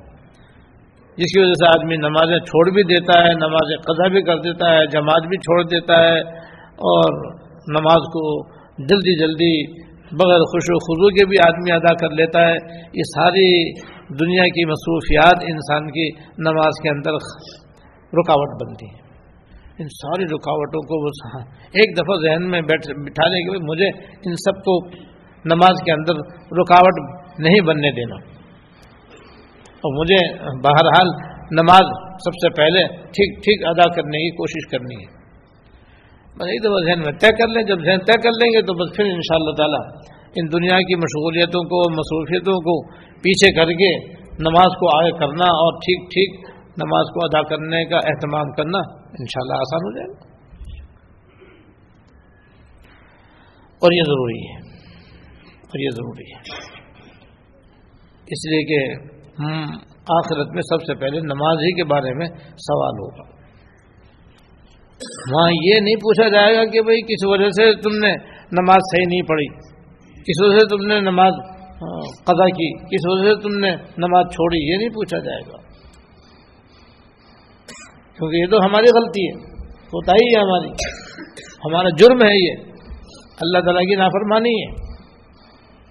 جس 1.18 1.32
کی 1.32 1.40
وجہ 1.40 1.56
سے 1.60 1.66
آدمی 1.68 1.96
نمازیں 1.98 2.38
چھوڑ 2.46 2.64
بھی 2.74 2.82
دیتا 2.88 3.14
ہے 3.22 3.32
نماز 3.38 3.72
قضا 3.86 4.06
بھی 4.14 4.22
کر 4.22 4.40
دیتا 4.42 4.72
ہے، 4.74 4.86
جماعت 4.92 5.28
بھی 5.28 5.38
چھوڑ 5.46 5.56
دیتا 5.70 5.96
ہے، 6.02 6.18
اور 6.90 7.16
نماز 7.74 8.06
کو 8.12 8.22
جلدی 8.90 9.14
جلدی 9.20 9.54
بغیر 10.12 10.40
خوش 10.40 10.64
و 10.68 10.78
خضو 10.78 11.08
کے 11.08 11.26
بھی 11.26 11.36
آدمی 11.46 11.72
ادا 11.72 11.94
کر 11.94 12.10
لیتا 12.10 12.40
ہے۔ 12.40 12.56
یہ 12.92 13.02
ساری 13.16 13.72
دنیا 14.20 14.42
کی 14.42 14.64
مصروفیات 14.64 15.44
انسان 15.44 15.90
کی 15.90 16.08
نماز 16.38 16.82
کے 16.82 16.88
اندر 16.88 17.12
رکاوٹ 18.12 18.62
بنتی 18.62 18.86
ہے 18.86 19.08
ان 19.78 19.88
ساری 19.88 20.24
رکاوٹوں 20.24 20.80
کو 20.80 21.04
وہ 21.04 21.10
ایک 21.64 21.96
دفعہ 21.98 22.16
ذہن 22.16 22.50
میں 22.50 22.60
بیٹھ 22.60 22.86
بٹھانے 22.86 23.42
کے 23.42 23.58
مجھے 23.58 23.88
ان 24.08 24.34
سب 24.34 24.58
کو 24.60 24.88
نماز 25.44 25.82
کے 25.84 25.92
اندر 25.92 26.14
رکاوٹ 26.58 27.00
نہیں 27.38 27.60
بننے 27.60 27.90
دینا۔ 27.90 28.14
اور 29.78 30.00
مجھے 30.00 30.34
بہرحال 30.38 31.08
نماز 31.50 32.14
سب 32.24 32.32
سے 32.34 32.50
پہلے 32.50 32.86
ٹھیک 32.96 33.38
ٹھیک 33.38 33.66
ادا 33.66 33.94
کرنے 33.94 34.18
کی 34.18 34.30
کوشش 34.30 34.70
کرنی 34.70 34.94
ہے۔ 34.94 35.17
بس 36.38 36.46
یہی 36.48 36.60
تو 36.64 36.70
بس 36.74 36.84
ذہن 36.86 37.00
میں 37.04 37.12
طے 37.22 37.30
کر 37.38 37.48
لیں، 37.54 37.62
جب 37.68 37.80
ذہن 37.86 38.04
طے 38.08 38.16
کر 38.24 38.36
لیں 38.40 38.50
گے 38.52 38.60
تو 38.66 38.74
بس 38.80 38.94
پھر 38.96 39.10
ان 39.14 39.22
شاء 39.28 39.38
اللہ 39.38 39.54
تعالیٰ 39.60 39.80
ان 40.36 40.48
دنیا 40.52 40.78
کی 40.88 40.96
مشغولیتوں 41.02 41.62
کو، 41.70 41.78
مصروفیتوں 41.92 42.56
کو 42.66 42.74
پیچھے 43.22 43.50
کر 43.54 43.72
کے 43.80 43.90
نماز 44.46 44.74
کو 44.80 44.90
آگے 44.96 45.12
کرنا 45.20 45.46
اور 45.62 45.78
ٹھیک 45.84 46.04
ٹھیک 46.10 46.36
نماز 46.82 47.08
کو 47.14 47.24
ادا 47.24 47.42
کرنے 47.52 47.84
کا 47.92 48.00
اہتمام 48.10 48.50
کرنا 48.58 48.82
انشاءاللہ 49.20 49.60
آسان 49.64 49.86
ہو 49.86 49.92
جائے 49.96 50.10
گا۔ 50.10 50.26
اور 53.82 53.92
یہ 53.92 54.06
ضروری 54.06 54.38
ہے، 54.44 54.58
اور 55.64 55.80
یہ 55.80 55.96
ضروری 55.96 56.28
ہے۔ 56.32 56.38
اس 58.28 58.46
لیے 58.50 58.62
کہ 58.70 58.78
آخرت 60.14 60.54
میں 60.54 60.62
سب 60.68 60.84
سے 60.86 60.94
پہلے 61.00 61.20
نماز 61.24 61.64
ہی 61.64 61.72
کے 61.76 61.84
بارے 61.90 62.14
میں 62.14 62.28
سوال 62.66 63.02
ہوگا۔ 63.02 63.26
وہاں 65.32 65.50
یہ 65.50 65.80
نہیں 65.80 65.96
پوچھا 65.96 66.28
جائے 66.28 66.56
گا 66.56 66.64
کہ 66.64 66.82
بھئی 66.82 67.02
کس 67.02 67.26
وجہ 67.26 67.50
سے 67.50 67.80
تم 67.80 67.90
نے 67.90 68.12
نماز 68.52 68.76
صحیح 68.76 69.06
نہیں 69.08 69.22
پڑھی؟ 69.22 69.46
کس 70.20 70.42
وجہ 70.42 70.58
سے 70.58 70.76
تم 70.76 70.86
نے 70.86 71.00
نماز 71.00 71.32
قضا 72.24 72.48
کی؟ 72.48 72.78
کس 72.78 73.00
وجہ 73.04 73.28
سے 73.28 73.40
تم 73.40 73.58
نے 73.58 73.70
نماز 73.76 74.26
چھوڑی؟ 74.26 74.72
یہ 74.72 74.76
نہیں 74.76 74.88
پوچھا 74.88 75.18
جائے 75.18 75.40
گا۔ 75.40 75.56
کیونکہ 78.16 78.36
یہ 78.36 78.46
تو 78.46 78.56
ہماری 78.56 78.98
غلطی 78.98 79.26
ہے۔ 79.26 79.58
ہوتا 79.68 80.12
ہی 80.12 80.36
ہے 80.36 80.40
ہماری۔ 80.40 80.70
ہمارا 81.64 81.88
جرم 81.88 82.22
ہے 82.22 82.48
یہ۔ 82.48 82.72
اللہ 83.40 83.58
تعالیٰ 83.58 83.82
کی 83.82 83.96
نافرمانی 83.96 84.62
ہے۔ 84.62 84.72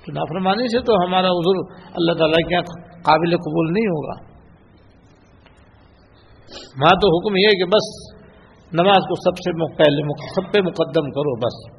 تو 0.06 0.14
نافرمانی 0.14 0.68
سے 0.68 0.80
تو 0.80 0.94
ہمارا 0.94 1.28
عذر 1.28 1.74
اللہ 1.96 2.14
تعالیٰ 2.14 2.50
کے 2.50 2.56
قابل 3.02 3.38
قبول 3.38 3.74
نہیں 3.74 3.88
ہوگا۔ 3.88 4.28
وہاں 6.82 6.96
تو 7.02 7.18
حکم 7.18 7.36
یہ 7.36 7.48
ہے 7.48 7.58
کہ 7.58 7.66
بس 7.66 8.17
نماز 8.74 8.98
کو 8.98 9.16
سب 9.16 9.38
سے 9.38 9.76
پہلے 9.76 10.02
سب 10.36 10.54
پہ 10.54 10.62
مقدم 10.62 11.10
کرو 11.10 11.36
بس۔ 11.36 11.78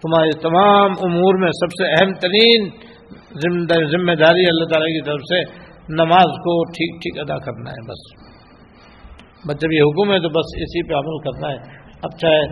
تمہارے 0.00 0.30
تمام 0.40 0.90
امور 0.90 1.34
میں 1.38 1.50
سب 1.50 1.70
سے 1.70 1.90
اہم 1.90 2.12
ترین 2.12 2.68
ذمہ 3.90 4.12
داری 4.12 4.44
اللہ 4.46 4.64
تعالیٰ 4.64 4.88
کی 4.88 5.02
طرف 5.02 5.20
سے 5.20 5.68
نماز 5.88 6.24
کو 6.24 6.64
ٹھیک 6.64 7.02
ٹھیک 7.02 7.18
ادا 7.18 7.38
کرنا 7.38 7.70
ہے 7.70 7.86
بس۔ 7.86 8.28
بس 9.48 9.60
جب 9.60 9.72
یہ 9.72 9.80
حکم 9.80 10.12
ہے 10.12 10.20
تو 10.20 10.28
بس 10.28 10.46
اسی 10.56 10.88
پہ 10.88 10.94
عمل 10.94 11.18
کرنا 11.18 11.48
ہے۔ 11.48 11.78
اب 12.02 12.18
چاہے، 12.18 12.46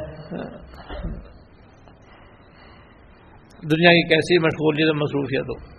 دنیا 3.63 3.91
کی 3.91 4.09
کیسی 4.09 4.39
مشغولیت 4.39 4.95
مصروفیت 4.95 5.45
ہو۔ 5.45 5.77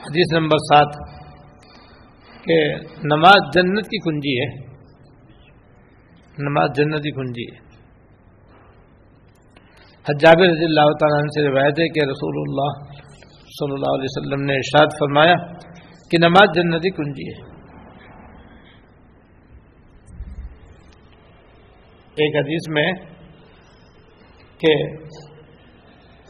حدیث 0.00 0.38
نمبر 0.38 0.56
سات۔ 0.56 1.07
کہ 2.48 2.74
نماز 3.04 3.54
جنت 3.54 3.84
کی 3.84 3.98
کنجی 3.98 4.40
ہے۔ 4.40 4.68
نماز 6.38 6.70
جنت 6.76 7.02
کی 7.02 7.10
کنجی 7.10 7.54
ہے۔ 7.54 7.68
حجاب 10.08 10.42
رضی 10.42 10.64
اللہ 10.64 10.92
تعالیٰ 11.00 11.18
عنہ 11.18 11.28
سے 11.34 11.50
روایت 11.50 11.80
ہے 11.80 11.88
کہ 11.88 12.00
رسول 12.00 12.34
اللہ 12.36 12.92
صلی 13.42 13.72
اللہ 13.72 13.94
علیہ 13.94 14.06
وسلم 14.08 14.44
نے 14.46 14.54
ارشاد 14.54 14.86
فرمایا 14.86 15.34
کہ 16.10 16.18
نماز 16.18 16.48
جنتی 16.54 16.90
کنجی 16.90 17.28
ہے۔ 17.28 17.48
ایک 22.16 22.36
حدیث 22.36 22.68
میں 22.68 22.92
کہ 24.58 24.96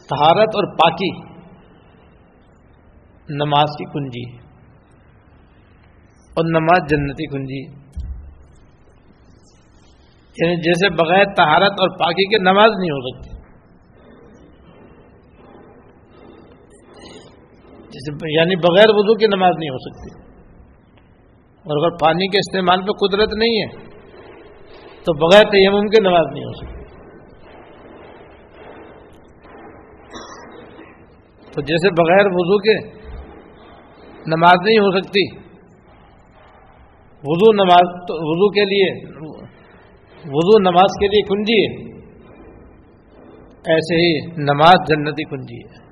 تہارت 0.09 0.49
اور 0.55 0.75
پاکی 0.75 1.29
نماز 3.29 3.69
کی 3.77 3.85
کنجی 3.85 4.48
اور 6.29 6.45
نماز 6.49 6.89
جنتی 6.89 7.25
کنجی 7.25 7.79
یعنی 10.41 10.55
جیسے 10.55 10.89
بغیر 10.89 11.23
تہارت 11.23 11.71
اور 11.71 11.99
پاکی 11.99 12.25
کے 12.25 12.37
نماز 12.43 12.69
نہیں 12.79 12.91
ہو 12.91 13.01
سکتی۔ 13.07 13.39
جیسے 17.79 18.37
یعنی 18.37 18.55
بغیر 18.55 18.85
وضو 18.89 19.15
کی 19.17 19.27
نماز 19.27 19.53
نہیں 19.57 19.69
ہو 19.69 19.77
سکتی۔ 19.77 20.29
اور 21.57 21.85
اگر 21.85 21.97
پانی 21.97 22.27
کے 22.27 22.37
استعمال 22.37 22.81
پہ 22.81 23.07
قدرت 23.07 23.29
نہیں 23.37 23.61
ہے، 23.61 23.89
تو 25.03 25.13
بغیر 25.13 25.43
تیمم 25.43 25.87
کی 25.87 26.01
نماز 26.01 26.25
نہیں 26.33 26.43
ہو 26.43 26.53
سکتی۔ 26.53 26.79
تو 31.51 31.61
جیسے 31.61 31.89
بغیر 31.89 32.25
وضو 32.25 32.57
کے 32.57 32.99
نماز 34.27 34.55
نہیں 34.65 34.77
ہو 34.77 35.01
سکتی 35.01 35.48
وضو 37.23 37.53
نماز 37.53 37.87
وضو 38.09 38.49
کے 38.49 38.65
لیے، 38.65 39.07
وضو 40.25 40.59
نماز 40.59 40.99
کے 40.99 41.07
لیے 41.07 41.21
کنجی 41.21 41.61
ہے۔ 41.63 41.99
ایسے 43.67 43.95
ہی 43.95 44.25
نماز 44.43 44.75
جنتی 44.87 45.23
کنجی 45.23 45.57
ہے۔ 45.57 45.89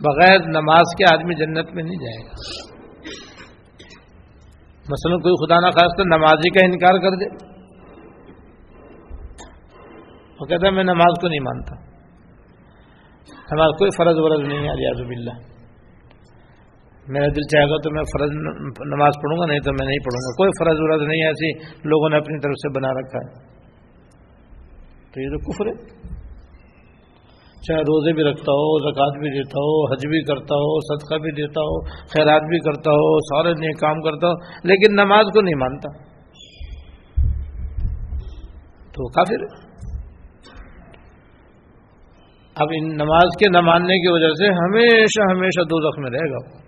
بغیر 0.00 0.38
نماز 0.48 0.94
کے 0.98 1.14
آدمی 1.14 1.34
جنت 1.34 1.74
میں 1.74 1.82
نہیں 1.82 1.96
جائے 1.96 2.24
گا۔ 2.24 2.32
مثلا 4.90 5.16
کوئی 5.16 5.46
خدا 5.46 5.60
نہ 5.60 5.70
خاص 5.70 5.90
تو 5.96 6.04
نمازی 6.04 6.50
کا 6.50 6.64
انکار 6.64 6.94
کر 6.94 7.10
دے۔ 7.10 7.26
وہ 10.40 10.46
کہتا 10.46 10.66
ہے، 10.66 10.72
میں 10.72 10.84
نماز 10.84 11.20
کو 11.20 11.28
نہیں 11.28 11.40
مانتا۔ 11.40 11.92
نماز 13.54 13.70
کوئی 13.78 13.90
فرض 13.96 14.14
ورض 14.18 14.48
نہیں 14.48 14.58
ہے 14.58 14.72
ریاض 14.72 15.00
اللہ 15.00 15.51
میرا 17.08 17.26
دل 17.26 17.42
چاہے 17.42 17.64
گا 17.64 17.76
تو 17.82 17.90
میں 17.90 18.02
فرض 18.02 18.30
نماز 18.86 19.12
پڑھوں 19.22 19.38
گا، 19.38 19.46
نہیں 19.46 19.60
تو 19.60 19.72
میں 19.72 19.86
نہیں 19.86 19.98
پڑھوں 19.98 20.22
گا۔ 20.22 20.36
کوئی 20.36 20.50
فرض 20.58 20.76
ورض 20.78 21.08
نہیں 21.08 21.26
ایسی 21.26 21.58
لوگوں 21.88 22.08
نے 22.08 22.16
اپنی 22.16 22.38
طرف 22.38 22.52
سے 22.52 22.78
بنا 22.78 22.88
رکھا 22.88 23.18
ہے۔ 23.18 23.52
تو 25.12 25.20
یہ 25.20 25.28
تو 25.28 25.52
کفر 25.52 25.66
ہے۔ 25.66 26.02
چاہے 27.62 27.80
روزے 27.80 28.12
بھی 28.12 28.22
رکھتا 28.22 28.52
ہو، 28.52 28.90
زکوٰۃ 28.90 29.20
بھی 29.20 29.30
دیتا 29.30 29.58
ہو، 29.58 29.92
حج 29.92 30.06
بھی 30.06 30.22
کرتا 30.22 30.54
ہو، 30.54 30.80
صدقہ 30.80 31.14
بھی 31.14 31.30
دیتا 31.30 31.60
ہو، 31.60 31.84
خیرات 31.84 32.42
بھی 32.42 32.58
کرتا 32.58 32.90
ہو، 32.90 33.18
سارے 33.18 33.52
نئے 33.52 33.72
کام 33.72 34.00
کرتا 34.00 34.28
ہو، 34.28 34.32
لیکن 34.68 34.92
نماز 34.92 35.24
کو 35.32 35.40
نہیں 35.40 35.54
مانتا۔ 35.54 36.12
تو 38.90 39.08
کافر 39.08 39.72
اب 42.54 42.68
ان 42.74 42.88
نماز 42.88 43.36
کے 43.38 43.48
نہ 43.48 43.60
ماننے 43.60 43.94
کی 43.94 44.12
وجہ 44.12 44.28
سے 44.28 44.46
ہمیشہ 44.46 45.30
ہمیشہ 45.30 45.60
دو 45.60 46.00
میں 46.00 46.10
رہے 46.10 46.30
گا۔ 46.30 46.61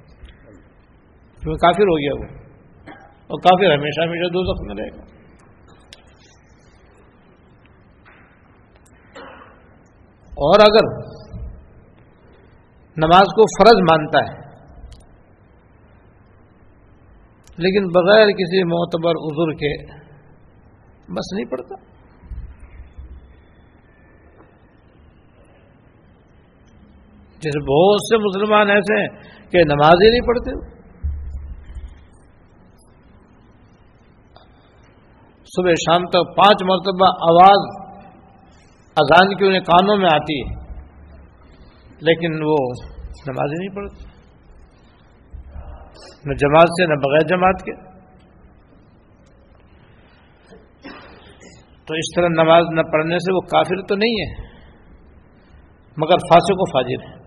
کیونکہ 1.44 1.66
کافر 1.66 1.82
ہو 1.82 1.98
گیا 1.98 2.12
وہ۔ 2.14 2.44
اور 3.00 3.40
کافر 3.40 3.78
ہمیشہ 3.78 4.00
ہمیشہ 4.00 4.32
دو 4.32 4.66
میں 4.66 4.74
رہے 4.74 4.96
گا۔ 4.96 5.02
اور 10.34 10.60
اگر 10.60 11.14
نماز 12.96 13.22
کو 13.22 13.64
فرض 13.64 13.80
مانتا 13.90 14.18
ہے، 14.18 14.40
لیکن 17.56 17.86
بغیر 17.88 18.26
کسی 18.26 18.64
معتبر 18.64 19.10
عذر 19.10 19.52
کے 19.52 19.86
بس 21.08 21.32
نہیں 21.32 21.44
پڑتا 21.44 21.74
جیسے 27.40 27.58
بہت 27.60 28.00
سے 28.00 28.16
مسلمان 28.16 28.70
ایسے 28.70 29.00
ہیں 29.00 29.08
کہ 29.50 29.58
نماز 29.58 29.92
ہی 29.92 30.10
نہیں 30.10 30.26
پڑھتے۔ 30.26 30.73
صبح 35.56 35.70
شام 35.70 36.06
تک 36.06 36.36
پانچ 36.36 36.62
مرتبہ 36.62 37.06
آواز 37.06 37.90
اذان 38.96 39.36
کی 39.36 39.44
انہیں 39.44 39.60
کانوں 39.60 39.96
میں 39.96 40.08
آتی 40.12 40.40
ہے۔ 40.40 40.64
لیکن 42.00 42.32
وہ 42.32 42.56
نماز 43.26 43.52
نہیں 43.58 43.76
پڑھتے۔ 43.76 44.14
نہ 46.24 46.34
جماعت 46.34 46.68
سے، 46.68 46.86
نہ 46.86 46.94
بغیر 46.94 47.28
جماعت 47.28 47.62
کے۔ 47.62 47.94
تو 51.86 51.94
اس 51.94 52.14
طرح 52.16 52.28
نماز 52.28 52.64
نہ 52.72 52.80
پڑھنے 52.82 53.18
سے 53.18 53.34
وہ 53.34 53.40
کافر 53.40 53.86
تو 53.88 53.94
نہیں 53.94 54.12
ہے، 54.12 54.42
مگر 55.96 56.16
فاسق 56.16 56.54
و 56.56 56.70
فاجر 56.70 57.04
ہے۔ 57.08 57.24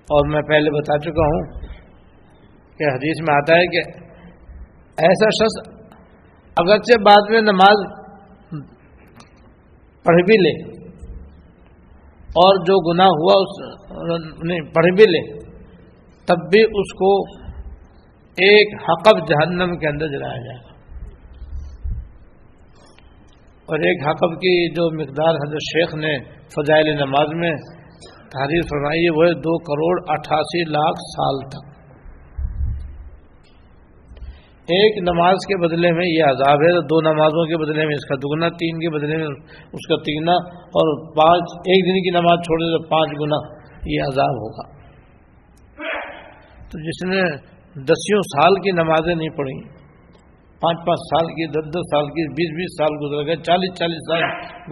اور 0.00 0.28
میں 0.28 0.42
پہلے 0.42 0.70
بتا 0.70 0.98
چکا 0.98 1.22
ہوں 1.22 1.60
کہ 2.76 2.84
حدیث 2.84 3.28
میں 3.28 3.36
آتا 3.36 3.54
ہے 3.54 3.66
کہ 3.66 4.09
ایسا 5.00 5.28
شخص 5.28 5.58
اگرچہ 6.56 7.02
بعد 7.02 7.30
میں 7.30 7.40
نماز 7.40 7.84
پڑھ 10.04 10.22
بھی 10.26 10.36
لے 10.42 10.52
اور 12.40 12.58
جو 12.64 12.92
گناہ 12.92 13.12
ہوا 13.20 13.36
اس 13.42 13.54
نہیں 14.42 14.60
پڑھ 14.74 14.90
بھی 14.96 15.04
لے، 15.04 15.22
تب 16.28 16.42
بھی 16.50 16.62
اس 16.80 16.92
کو 16.94 17.12
ایک 18.38 18.74
حقب 18.88 19.26
جہنم 19.28 19.76
کے 19.78 19.88
اندر 19.88 20.08
جلایا 20.08 20.36
جائے 20.36 20.58
گا۔ 20.58 20.68
اور 23.68 23.78
ایک 23.78 24.06
حقب 24.08 24.36
کی 24.36 24.54
جو 24.74 24.90
مقدار 25.00 25.34
حضرت 25.34 25.66
شیخ 25.70 25.94
نے 25.94 26.18
فضائل 26.54 26.94
نماز 26.94 27.34
میں 27.34 27.52
تحریر 28.32 28.62
فرمائی 28.62 29.08
وہ 29.08 29.32
دو 29.40 29.58
کروڑ 29.58 29.94
اٹھاسی 30.08 30.64
لاکھ 30.70 31.04
سال 31.10 31.44
تک۔ 31.48 31.69
ایک 34.68 34.98
نماز 34.98 35.46
کے 35.48 35.56
بدلے 35.56 35.92
میں 35.92 36.06
یہ 36.06 36.24
عذاب 36.24 36.62
ہے 36.62 36.80
دو 36.80 37.00
نمازوں 37.00 37.44
کے 37.46 37.56
بدلے 37.56 37.86
میں 37.86 37.94
اس 37.94 38.04
کا 38.08 38.14
دگنا، 38.14 38.48
تین 38.48 38.78
کے 38.78 38.90
بدلے 38.90 39.16
میں 39.16 39.26
اس 39.72 39.86
کا 39.88 39.96
تیگنا 39.96 40.32
اور 40.80 41.14
پانچ، 41.14 41.54
ایک 41.66 41.86
دن 41.86 42.02
کی 42.02 42.10
نماز 42.10 42.38
چھوڑ 42.38 42.58
دے 42.60 42.70
تو 42.76 42.88
پانچ 42.88 43.10
گنا 43.20 43.40
یہ 43.86 44.02
عذاب 44.02 44.36
ہوگا۔ 44.42 44.68
تو 46.68 46.78
جس 46.78 47.02
نے 47.08 47.22
دسیوں 47.84 48.20
سال 48.20 48.54
کی 48.54 48.70
نمازیں 48.70 49.14
نہیں 49.14 49.28
پڑھی 49.28 49.80
پانچ 50.62 50.78
پانچ 50.86 51.00
سال 51.00 51.26
کی، 51.26 51.46
دس 51.46 51.68
دس 51.70 51.90
سال 51.90 52.06
کی، 52.06 52.28
بیس 52.32 52.50
بیس 52.56 52.76
سال 52.78 52.96
گزر 53.04 53.26
گئے، 53.26 53.36
چالیس 53.36 53.78
چالیس 53.78 54.02
سال 54.08 54.22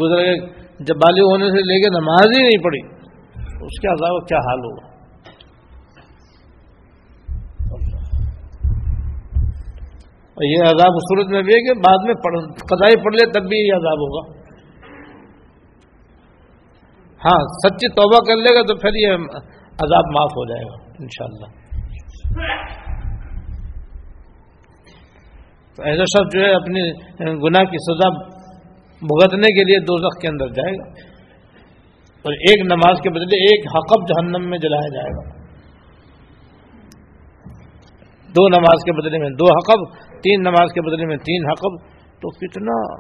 گزر 0.01 0.25
گئے، 0.25 0.37
جب 0.81 0.97
بالغ 0.97 1.31
ہونے 1.33 1.51
سے 1.51 1.63
لے 1.63 1.81
کے 1.81 1.91
نماز 1.91 2.37
ہی 2.37 2.43
نہیں 2.43 2.65
پڑھی 2.65 2.81
اس 3.67 3.81
کے 3.81 3.89
عذاب 3.89 4.29
کیا 4.29 4.39
حال 4.39 4.59
ہوگا؟ 4.59 4.88
اور 10.39 10.47
یہ 10.47 10.63
عذاب 10.63 10.91
صورت 10.91 11.27
میں 11.27 11.43
بھی 11.43 11.55
ہے 11.55 11.61
کہ 11.61 11.81
بعد 11.81 12.05
میں 12.05 12.15
قضائی 12.53 12.97
پڑھ 13.05 13.15
لے 13.15 13.31
تب 13.31 13.49
بھی 13.49 13.69
یہ 13.69 13.73
عذاب 13.73 13.99
ہوگا۔ 13.99 14.39
ہاں 17.25 17.41
سچی 17.41 17.89
توبہ 17.89 18.25
کر 18.27 18.37
لے 18.37 18.55
گا 18.55 18.63
تو 18.63 18.77
پھر 18.77 18.91
یہ 18.95 19.09
عذاب 19.81 20.05
معاف 20.15 20.31
ہو 20.31 20.45
جائے 20.49 20.65
گا، 20.65 20.93
انشاءاللہ۔ 21.01 21.69
تو 25.77 25.83
ایسا 25.83 26.03
شخص 26.03 26.35
جو 26.35 26.41
ہے 26.41 26.55
اپنی 26.55 26.91
گناہ 27.21 27.65
کی 27.65 27.77
سزا 27.77 28.09
بھگتنے 29.03 29.47
کے 29.47 29.65
لیے 29.65 29.79
دو 29.79 30.11
کے 30.21 30.29
اندر 30.29 30.49
جائے 30.49 30.73
گا۔ 30.73 31.09
اور 32.23 32.33
ایک 32.33 32.67
نماز 32.67 33.01
کے 33.01 33.11
بدلے 33.11 33.37
ایک 33.37 33.67
حقب 33.67 34.09
جہنم 34.09 34.51
میں 34.51 34.59
جلایا 34.59 34.89
جائے 34.89 35.11
گا۔ 35.11 35.39
دو 38.29 38.49
نماز 38.49 38.85
کے 38.85 38.93
بدلے 38.93 39.19
میں 39.19 39.31
دو 39.31 39.45
حقب 39.45 40.08
تین 40.23 40.41
نماز 40.41 40.73
کے 40.73 40.81
بدلے 40.81 41.07
میں 41.07 41.17
تین 41.17 41.47
حقب، 41.51 41.89
تو 42.23 42.31
کتنا 42.31 42.97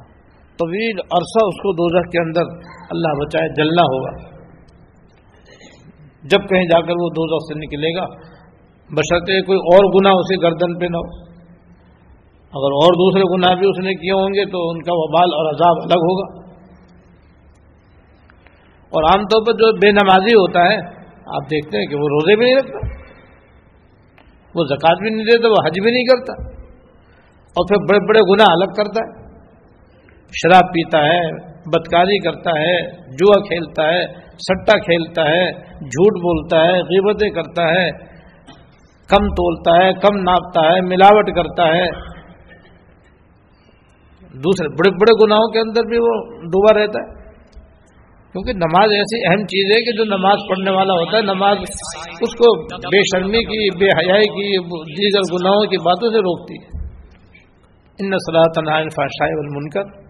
طویل 0.58 0.98
عرصہ 0.98 1.46
اس 1.46 1.58
کو 1.58 1.72
دوزخ 1.72 2.10
کے 2.10 2.18
اندر 2.18 2.42
اللہ 2.90 3.12
بچائے، 3.20 3.48
جلنا 3.48 3.82
ہوگا۔ 3.82 4.38
جب 6.22 6.48
کہیں 6.48 6.64
جا 6.64 6.80
کر 6.80 6.92
وہ 7.00 7.08
دوزخ 7.08 7.52
سے 7.52 7.58
نکلے 7.58 7.96
گا، 7.96 8.04
بشرطے 8.90 9.42
کوئی 9.42 9.58
اور 9.58 10.00
گناہ 10.00 10.12
اسے 10.12 10.42
گردن 10.42 10.78
پہ 10.78 10.84
نہ 10.84 10.96
ہو۔ 10.96 11.28
اگر 12.48 12.72
اور 12.82 12.92
دوسرے 12.92 13.36
گناہ 13.36 13.54
بھی 13.54 13.68
اس 13.68 13.78
نے 13.78 13.94
کیے 13.94 14.12
ہوں 14.12 14.28
گے، 14.28 14.44
تو 14.50 14.70
ان 14.70 14.82
کا 14.82 14.92
وبال 14.92 15.28
اور 15.34 15.54
عذاب 15.54 15.76
الگ 15.82 15.98
ہوگا۔ 15.98 16.48
اور 18.92 19.02
عام 19.02 19.22
طور 19.24 19.46
پر 19.46 19.52
جو 19.52 19.76
بے 19.76 19.90
نمازی 19.90 20.34
ہوتا 20.34 20.60
ہے، 20.60 20.76
آپ 21.26 21.50
دیکھتے 21.50 21.78
ہیں 21.78 21.86
کہ 21.86 21.94
وہ 21.94 22.08
روزے 22.08 22.36
بھی 22.36 22.44
نہیں 22.44 22.56
رکھتا، 22.56 22.78
وہ 24.54 24.64
زکوٰۃ 24.64 24.96
بھی 24.96 25.10
نہیں 25.10 25.24
دیتا، 25.24 25.48
وہ 25.48 25.54
حج 25.66 25.80
بھی 25.80 25.90
نہیں 25.90 26.04
کرتا۔ 26.04 26.57
اور 27.48 27.64
پھر 27.68 27.84
بڑے 27.84 28.06
بڑے 28.06 28.20
گناہ 28.32 28.46
الگ 28.50 28.74
کرتا 28.76 29.02
ہے۔ 29.04 29.28
شراب 30.28 30.68
پیتا 30.70 30.98
ہے، 30.98 31.48
بدکاری 31.54 32.18
کرتا 32.18 32.50
ہے، 32.60 32.90
جوا 32.90 33.40
کھیلتا 33.40 33.82
ہے، 33.82 34.06
سٹا 34.22 34.78
کھیلتا 34.78 35.22
ہے، 35.22 35.52
جھوٹ 35.78 36.12
بولتا 36.20 36.64
ہے، 36.64 36.72
غیبتیں 36.72 37.30
کرتا 37.30 37.68
ہے، 37.68 37.90
کم 39.08 39.28
تولتا 39.28 39.84
ہے، 39.84 39.92
کم 39.92 40.16
ناپتا 40.16 40.74
ہے، 40.74 40.80
ملاوٹ 40.80 41.26
کرتا 41.34 41.68
ہے۔ 41.68 41.86
دوسرے 44.18 44.68
بڑے 44.68 44.90
بڑے 44.90 45.24
گناہوں 45.24 45.52
کے 45.52 45.58
اندر 45.58 45.82
بھی 45.88 45.98
وہ 45.98 46.40
ڈوبا 46.40 46.80
رہتا 46.80 47.02
ہے۔ 47.02 47.18
کیونکہ 48.32 48.52
نماز 48.52 48.90
ایسی 48.90 49.32
اہم 49.32 49.46
چیز 49.46 49.76
ہے 49.76 49.80
کہ 49.84 49.96
جو 49.96 50.04
نماز 50.04 50.38
پڑھنے 50.48 50.70
والا 50.70 50.92
ہوتا 50.92 51.16
ہے، 51.16 51.22
نماز 51.22 51.56
اس 52.20 52.34
کو 52.34 52.66
بے 52.76 52.98
شرمی 52.98 53.44
کی، 53.44 53.78
بے 53.78 53.86
حیائی 53.86 54.24
کی، 54.24 54.58
دیگر 54.84 55.40
گناہوں 55.40 55.66
کی 55.66 55.76
باتوں 55.76 56.10
سے 56.10 56.18
روکتی 56.18 56.54
ہے۔ 56.54 56.87
ان 57.98 58.10
نسل 58.10 58.88
فاشائے 58.88 59.32
المنکر 59.32 60.08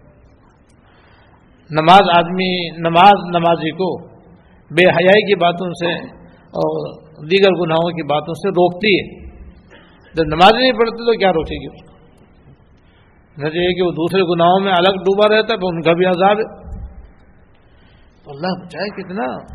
نماز 1.70 2.10
آدمی، 2.16 2.70
نماز 2.70 3.36
نمازی 3.36 3.70
کو 3.70 4.08
بے 4.70 4.88
حیائی 4.88 5.22
کی 5.26 5.34
باتوں 5.34 5.70
سے 5.70 5.94
اور 6.32 6.96
دیگر 7.26 7.50
گناہوں 7.50 7.90
کی 7.90 8.02
باتوں 8.02 8.34
سے 8.34 8.48
روکتی 8.48 8.94
ہے۔ 8.94 9.28
جب 10.14 10.24
نماز 10.26 10.52
نہیں 10.54 10.72
پڑھتی 10.72 10.96
تو 10.96 11.18
کیا 11.18 11.28
روکے 11.28 11.54
گی؟ 11.54 11.66
اس 11.66 11.82
کو 11.82 11.98
نہ 13.42 13.46
یہ 13.46 13.74
کہ 13.74 13.82
وہ 13.82 13.92
دوسرے 13.92 14.22
گناہوں 14.22 14.60
میں 14.60 14.72
الگ 14.72 14.90
ڈوبا 14.90 15.36
رہتا 15.36 15.54
ہے 15.54 15.68
ان 15.68 15.82
کا 15.82 15.92
بھی 15.92 16.06
عذاب 16.06 16.38
ہے۔ 16.38 16.68
اللہ 18.26 18.64
بچائے 18.64 19.02
کتنا 19.02 19.54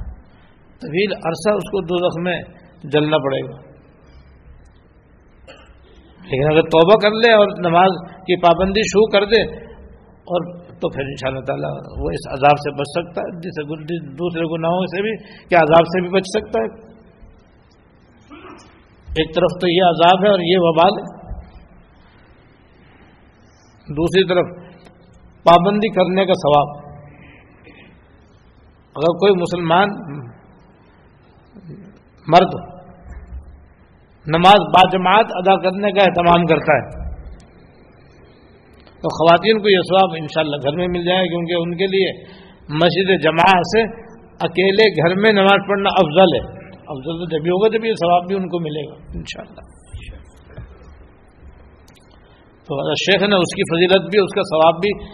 طویل 0.81 1.13
عرصہ 1.13 1.55
اس 1.55 1.63
کو 1.63 1.81
دو 1.81 2.21
میں 2.21 2.41
جلنا 2.83 3.17
پڑے 3.17 3.41
گا۔ 3.41 3.72
لیکن 6.23 6.51
اگر 6.51 6.67
توبہ 6.73 6.95
کر 7.01 7.15
لے 7.21 7.31
اور 7.33 7.53
نماز 7.63 7.95
کی 8.27 8.35
پابندی 8.41 8.83
شروع 8.89 9.07
کر 9.13 9.25
دے، 9.31 9.41
اور 10.27 10.45
تو 10.81 10.89
پھر 10.89 11.03
ان 11.03 11.17
شاء 11.21 11.29
اللہ 11.29 11.45
تعالیٰ 11.47 11.71
وہ 12.01 12.11
اس 12.11 12.23
عذاب 12.31 12.59
سے 12.61 12.71
بچ 12.77 12.89
سکتا 12.91 13.23
ہے 13.23 13.29
جسے 13.41 13.63
دوسرے 14.19 14.45
گناہوں 14.51 14.85
سے 14.93 15.01
بھی، 15.01 15.13
کیا 15.49 15.59
عذاب 15.59 15.89
سے 15.93 16.01
بھی 16.01 16.09
بچ 16.09 16.29
سکتا 16.29 16.61
ہے؟ 16.63 16.69
ایک 19.15 19.33
طرف 19.35 19.51
تو 19.61 19.69
یہ 19.69 19.83
عذاب 19.87 20.23
ہے 20.25 20.29
اور 20.29 20.43
یہ 20.43 20.61
وبال 20.61 20.99
ہے۔ 20.99 21.05
دوسری 23.89 24.23
طرف 24.27 24.53
پابندی 25.45 25.89
کرنے 25.93 26.25
کا 26.25 26.35
ثواب۔ 26.41 26.69
اگر 28.95 29.11
کوئی 29.21 29.33
مسلمان 29.37 29.93
مرد 32.27 32.55
نماز 34.27 34.67
باجماعت 34.67 35.25
ادا 35.29 35.55
کرنے 35.61 35.91
کا 35.91 36.01
اہتمام 36.01 36.45
کرتا 36.45 36.73
ہے۔ 36.73 37.03
تو 38.87 39.09
خواتین 39.09 39.61
کو 39.61 39.69
یہ 39.69 39.77
ثواب 39.77 40.15
انشاءاللہ 40.19 40.55
گھر 40.55 40.77
میں 40.77 40.87
مل 40.87 41.05
جائے 41.05 41.27
کیونکہ 41.27 41.53
ان 41.53 41.77
کے 41.77 41.85
لیے 41.85 42.23
مسجد 42.69 43.23
جماع 43.23 43.61
سے 43.61 43.81
اکیلے 44.39 44.89
گھر 44.89 45.15
میں 45.15 45.31
نماز 45.31 45.67
پڑھنا 45.67 45.89
افضل 45.93 46.35
ہے۔ 46.35 46.63
افضل 46.75 47.17
تو 47.19 47.37
جبھی 47.37 47.49
ہوگا 47.49 47.77
جبھی 47.77 47.89
یہ 47.89 47.93
ثواب 47.93 48.23
بھی 48.27 48.35
ان 48.35 48.49
کو 48.49 48.59
ملے 48.59 48.89
گا۔ 48.89 48.95
انشاءاللہ۔ 49.15 49.61
تو 52.63 52.95
شیخ 52.95 53.23
نے 53.23 53.35
اس 53.35 53.55
کی 53.55 53.61
فضیلت 53.61 54.09
بھی، 54.11 54.19
اس 54.19 54.33
کا 54.35 54.41
ثواب 54.41 54.75
بھی 54.75 55.05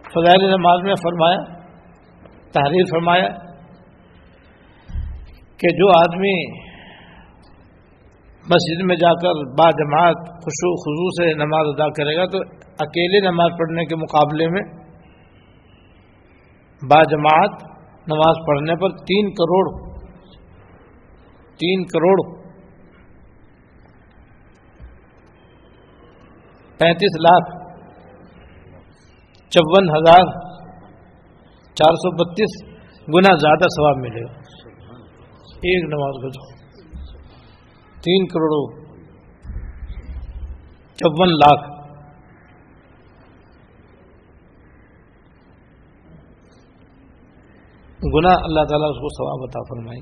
فضائل 0.00 0.50
نماز 0.50 0.82
میں 0.82 0.94
فرمایا، 1.02 1.54
تحریر 2.52 2.84
فرمایا 2.90 3.28
کہ 5.56 5.76
جو 5.76 5.88
آدمی 5.88 6.64
مسجد 8.52 8.80
میں 8.86 8.96
جا 8.96 9.10
کر 9.20 9.38
با 9.58 9.70
جماعت 9.76 10.24
خوشو 10.44 10.70
خضو 10.80 11.04
سے 11.18 11.26
نماز 11.34 11.68
ادا 11.68 11.88
کرے 11.98 12.16
گا 12.16 12.24
تو 12.32 12.38
اکیلے 12.78 13.20
نماز 13.28 13.52
پڑھنے 13.58 13.84
کے 13.84 13.96
مقابلے 13.96 14.48
میں 14.48 14.62
با 16.82 17.02
جماعت 17.10 17.62
نماز 18.06 18.40
پڑھنے 18.46 18.76
پر 18.80 18.96
تین 19.10 19.30
کروڑ 19.40 19.64
تین 21.62 21.84
کروڑ 21.84 22.16
پینتیس 26.78 27.20
لاکھ 27.20 27.52
چون 29.50 29.88
ہزار 29.90 30.32
چار 31.76 31.94
سو 31.94 32.10
بتیس 32.16 32.62
گنا 33.08 33.34
زیادہ 33.36 33.68
ثواب 33.76 33.96
ملے 33.96 34.24
گا۔ 34.24 34.32
ایک 35.62 35.84
نماز 35.84 36.20
کو 36.22 36.53
تین 38.04 38.26
کروڑ 38.26 38.84
چون 40.94 41.28
لاکھ 41.28 41.74
گنا 48.16 48.34
اللہ 48.34 48.60
تعالیٰ 48.64 48.88
اس 48.90 48.96
کو 48.96 49.08
ثواب 49.08 49.48
عطا 49.48 49.60
فرمائی 49.62 50.00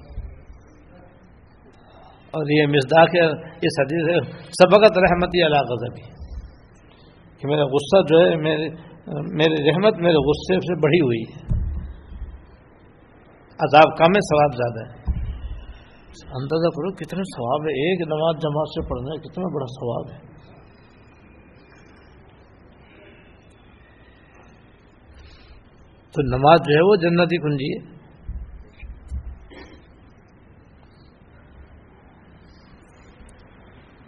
اور 2.32 2.62
یہ 2.62 2.67
مزداق 2.67 3.10
ہے، 3.15 3.26
اس 3.41 3.80
حدیث 3.80 4.28
سبقت 4.34 4.98
رحمتی 4.98 5.43
اللہ 5.43 5.60
غضبی۔ 5.60 6.02
کہ 7.39 7.48
میرا 7.48 7.63
غصہ 7.63 8.02
جو 8.02 8.19
ہے، 8.19 8.36
میرے 8.36 8.69
میری 9.34 9.69
رحمت 9.69 9.93
میرے 9.95 10.15
غصے 10.15 10.60
سے 10.60 10.80
بڑھی 10.80 11.02
ہوئی 11.02 11.21
ہے۔ 11.21 11.55
عذاب 13.60 13.98
کم 13.98 14.06
ہے، 14.06 14.20
ثواب 14.20 14.54
زیادہ 14.56 14.89
ہے۔ 14.89 15.06
اندازہ 16.15 16.70
کرو 16.70 16.94
کتنے 16.94 17.24
ثواب 17.24 17.62
ہے، 17.63 17.70
ایک 17.70 18.02
نماز 18.02 18.36
جماعت 18.41 18.68
سے 18.70 18.89
پڑھنا 18.89 19.12
ہے، 19.12 19.18
کتنا 19.18 19.46
بڑا 19.54 19.65
ثواب 19.65 20.12
ہے۔ 20.13 20.36
تو 26.12 26.38
نماز 26.38 26.60
جو 26.60 26.76
ہے 26.76 26.89
وہ 26.89 26.96
جنتی 26.96 27.38
کنجی 27.38 27.80
ہے۔ 27.80 27.96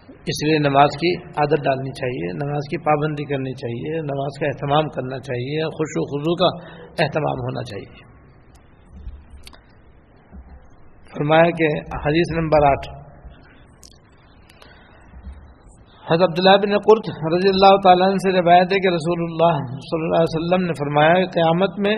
اس 0.10 0.44
لیے 0.44 0.60
نماز 0.60 0.90
کی 0.98 1.18
عادت 1.18 1.64
ڈالنی 1.64 1.92
چاہیے، 1.92 2.34
نماز 2.34 2.70
کی 2.70 2.78
پابندی 2.78 3.24
کرنی 3.24 3.54
چاہیے، 3.54 4.02
نماز 4.02 4.40
کا 4.40 4.46
اہتمام 4.46 4.88
کرنا 4.88 5.20
چاہیے، 5.20 5.64
خوش 5.64 5.90
و 5.96 6.04
خضو 6.04 6.36
کا 6.36 6.66
اہتمام 7.04 7.40
ہونا 7.40 7.64
چاہیے۔ 7.64 8.17
فرمایا 11.12 11.50
کہ 11.60 11.68
حدیث 12.06 12.32
نمبر 12.38 12.66
آٹھ۔ 12.68 12.88
حضرت 16.08 16.24
عبداللہ 16.24 16.58
بن 16.58 16.74
قرط 16.88 17.08
رضی 17.34 17.50
اللہ 17.50 17.74
تعالیٰ 17.84 18.08
سے 18.24 18.32
روایت 18.32 18.74
ہے 18.74 18.80
کہ 18.80 18.88
رسول 18.88 19.24
اللہ 19.24 19.56
صلی 19.88 20.04
اللہ 20.04 20.22
علیہ 20.22 20.36
وسلم 20.36 20.66
نے 20.66 20.74
فرمایا 20.74 21.14
کہ 21.14 21.26
قیامت 21.32 21.80
میں 21.80 21.96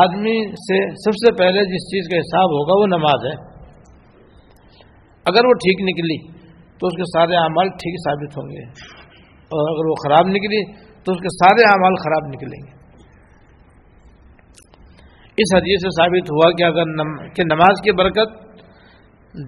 آدمی 0.00 0.34
سے 0.64 0.80
سب 1.04 1.20
سے 1.20 1.32
پہلے 1.38 1.62
جس 1.64 1.86
چیز 1.92 2.10
کا 2.10 2.18
حساب 2.18 2.56
ہوگا 2.56 2.80
وہ 2.80 2.86
نماز 2.86 3.26
ہے۔ 3.26 3.36
اگر 5.26 5.46
وہ 5.46 5.54
ٹھیک 5.64 5.80
نکلی 5.82 6.18
تو 6.78 6.86
اس 6.86 6.96
کے 6.96 7.04
سارے 7.04 7.36
اعمال 7.36 7.68
ٹھیک 7.68 8.00
ثابت 8.04 8.36
ہوں 8.38 8.50
گے 8.50 8.64
اور 9.52 9.70
اگر 9.74 9.88
وہ 9.90 9.94
خراب 10.04 10.28
نکلی 10.28 10.64
تو 11.04 11.12
اس 11.12 11.18
کے 11.18 11.32
سارے 11.36 11.68
اعمال 11.68 11.94
خراب 11.94 12.28
نکلیں 12.28 12.60
گے۔ 12.66 12.77
اس 15.38 15.54
حدیث 15.54 15.80
سے 15.80 15.88
ثابت 15.88 16.30
ہوا 16.30 16.50
کہ 16.52 16.64
اگر 16.64 16.86
نم... 16.86 17.16
کہ 17.16 17.42
نماز 17.44 17.82
کی 17.84 17.92
برکت 17.92 18.48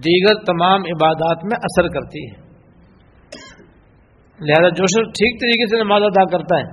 دیگر 0.05 0.33
تمام 0.33 0.81
عبادات 0.81 1.43
میں 1.43 1.57
اثر 1.63 1.87
کرتی 1.87 2.25
ہے۔ 2.27 2.51
لہذا 4.47 4.69
جو 4.69 4.85
شخص 4.85 5.09
ٹھیک 5.09 5.41
طریقے 5.41 5.67
سے 5.67 5.83
نماز 5.83 6.01
ادا 6.03 6.25
کرتا 6.25 6.57
ہے، 6.57 6.63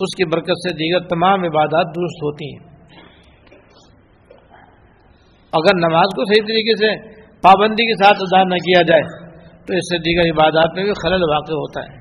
اس 0.00 0.16
کی 0.16 0.24
برکت 0.24 0.50
سے 0.50 0.74
دیگر 0.74 1.00
تمام 1.00 1.44
عبادات 1.44 1.86
درست 1.86 2.22
ہوتی 2.22 2.56
ہیں۔ 2.56 2.68
اگر 5.52 5.76
نماز 5.76 6.06
کو 6.16 6.24
صحیح 6.24 6.42
طریقے 6.42 6.76
سے 6.76 7.18
پابندی 7.42 7.86
کے 7.86 8.04
ساتھ 8.04 8.18
ادا 8.20 8.44
نہ 8.44 8.54
کیا 8.54 8.82
جائے، 8.82 9.02
تو 9.66 9.74
اس 9.74 9.92
سے 9.92 9.98
دیگر 9.98 10.32
عبادات 10.32 10.74
میں 10.74 10.84
بھی 10.84 10.92
خلل 11.02 11.22
واقع 11.22 11.52
ہوتا 11.52 11.82
ہے۔ 11.82 11.98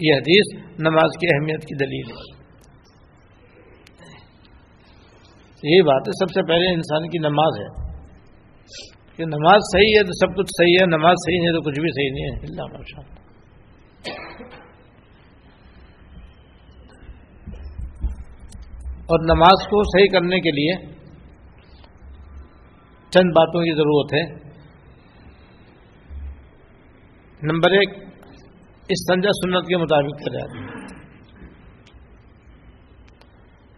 یہ 0.00 0.14
حدیث 0.14 0.64
نماز 0.78 1.18
کی 1.20 1.26
اہمیت 1.34 1.60
کی 1.62 1.76
دلیل 1.84 2.10
ہے۔ 2.10 2.37
یہی 5.62 5.82
بات 5.82 6.08
ہے، 6.08 6.12
سب 6.12 6.32
سے 6.34 6.42
پہلے 6.42 6.74
انسان 6.74 7.08
کی 7.08 7.18
نماز 7.18 7.60
ہے۔ 7.60 7.88
کہ 9.16 9.24
نماز 9.24 9.60
صحیح 9.72 9.92
ہے 9.98 10.02
تو 10.02 10.12
سب 10.12 10.38
کچھ 10.38 10.46
صحیح 10.46 10.76
ہے، 10.80 10.86
نماز 10.86 11.14
صحیح 11.26 11.38
نہیں 11.38 11.52
تو 11.52 11.60
کچھ 11.62 11.80
بھی 11.80 11.90
صحیح 11.90 12.10
نہیں 12.12 12.24
ہے۔ 12.24 12.38
اللہ 12.42 12.62
ماشاء 12.62 13.28
اور 18.96 19.36
نماز 19.36 19.66
کو 19.66 19.98
صحیح 19.98 20.06
کرنے 20.12 20.40
کے 20.40 20.50
لیے 20.50 20.72
چند 23.10 23.30
باتوں 23.30 23.60
کی 23.60 23.74
ضرورت 23.74 24.14
ہے۔ 24.14 24.48
نمبر 27.42 27.70
ایک 27.70 27.88
اس 28.88 29.06
سنجا 29.08 29.30
سنت 29.30 29.68
کے 29.68 29.76
مطابق 29.76 30.24
کرے 30.24 30.42
آدمی 30.42 30.97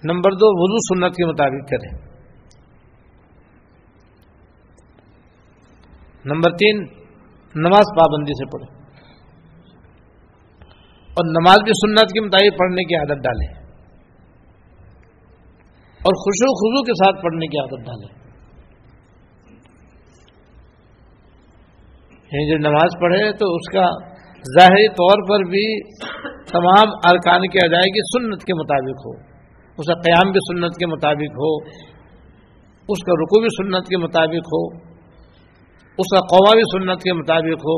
نمبر 0.05 0.35
دو، 0.35 0.49
وضو 0.59 0.79
سنت 0.85 1.17
کے 1.17 1.27
مطابق 1.27 1.69
کرے 1.71 1.89
نمبر 6.25 6.57
تین، 6.57 6.81
نماز 7.55 7.91
پابندی 7.97 8.35
سے 8.39 8.47
پڑھے 8.51 8.69
اور 11.17 11.29
نماز 11.31 11.63
بھی 11.65 11.73
سنت 11.77 12.13
کے 12.13 12.21
مطابق 12.21 12.59
پڑھنے 12.59 12.85
کی 12.85 12.97
عادت 12.97 13.23
ڈالے 13.23 13.47
اور 16.01 16.19
خوشو 16.21 16.51
خزو 16.59 16.83
کے 16.83 16.95
ساتھ 16.95 17.23
پڑھنے 17.23 17.47
کی 17.47 17.59
عادت 17.59 17.87
ڈالے 17.87 18.13
یعنی 22.33 22.51
جو 22.51 22.59
نماز 22.59 23.01
پڑھے 23.01 23.33
تو 23.33 23.55
اس 23.55 23.73
کا 23.73 23.89
ظاہری 24.45 24.89
طور 25.01 25.23
پر 25.29 25.45
بھی 25.51 25.65
تمام 26.53 26.95
ارکان 27.11 27.49
کی 27.49 27.59
ادائیگی 27.65 28.05
سنت 28.11 28.45
کے 28.45 28.55
مطابق 28.55 29.07
ہو۔ 29.07 29.13
اس 29.79 29.87
کا 29.87 29.95
قیام 30.01 30.31
بھی 30.31 30.41
سنت 30.41 30.77
کے 30.77 30.87
مطابق 30.87 31.39
ہو، 31.43 31.53
اس 32.89 33.05
کا 33.05 33.13
رکو 33.13 33.41
بھی 33.41 33.49
سنت 33.49 33.89
کے 33.89 33.97
مطابق 33.97 34.53
ہو، 34.55 34.63
اس 35.99 36.11
کا 36.13 36.21
قوا 36.33 36.55
بھی 36.55 36.63
سنت 36.73 37.03
کے 37.03 37.13
مطابق 37.13 37.67
ہو، 37.69 37.77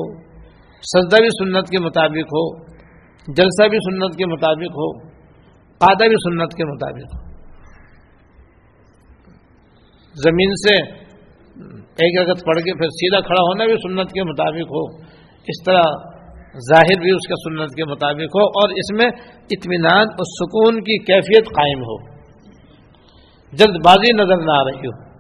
سجدہ 0.83 1.21
بھی 1.23 1.29
سنت 1.29 1.71
کے 1.71 1.79
مطابق 1.79 2.35
ہو، 2.37 2.45
جلسہ 3.29 3.69
بھی 3.69 3.79
سنت 3.79 4.17
کے 4.17 4.27
مطابق 4.27 4.79
ہو 4.81 4.89
قادہ 5.81 6.09
بھی 6.09 6.17
سنت 6.17 6.57
کے 6.57 6.65
مطابق 6.65 7.15
ہو۔ 7.15 7.21
زمین 10.15 10.55
سے 10.55 10.75
ایک 11.99 12.19
اگت 12.19 12.45
پڑھ 12.45 12.59
کے 12.59 12.75
پھر 12.79 12.89
سیدھا 12.89 13.21
کھڑا 13.21 13.41
ہونا 13.43 13.65
بھی 13.65 13.75
سنت 13.75 14.13
کے 14.13 14.23
مطابق 14.23 14.75
ہو، 14.77 14.83
اس 15.49 15.63
طرح 15.67 16.12
ظاہر 16.53 17.01
بھی 17.01 17.11
اس 17.11 17.29
کا 17.29 17.35
سنت 17.35 17.77
کے 17.77 17.85
مطابق 17.85 18.37
ہو 18.37 18.45
اور 18.45 18.69
اس 18.69 18.93
میں 18.93 19.11
اطمینان 19.51 20.01
اور 20.01 20.25
سکون 20.25 20.81
کی 20.81 20.99
کیفیت 20.99 21.47
قائم 21.47 21.79
ہو۔ 21.79 22.13
جلد 23.53 23.77
بازی 23.85 24.13
نظر 24.13 24.37
نہ 24.37 24.53
آ 24.61 24.65
رہی 24.65 24.87
ہو۔ 24.87 25.13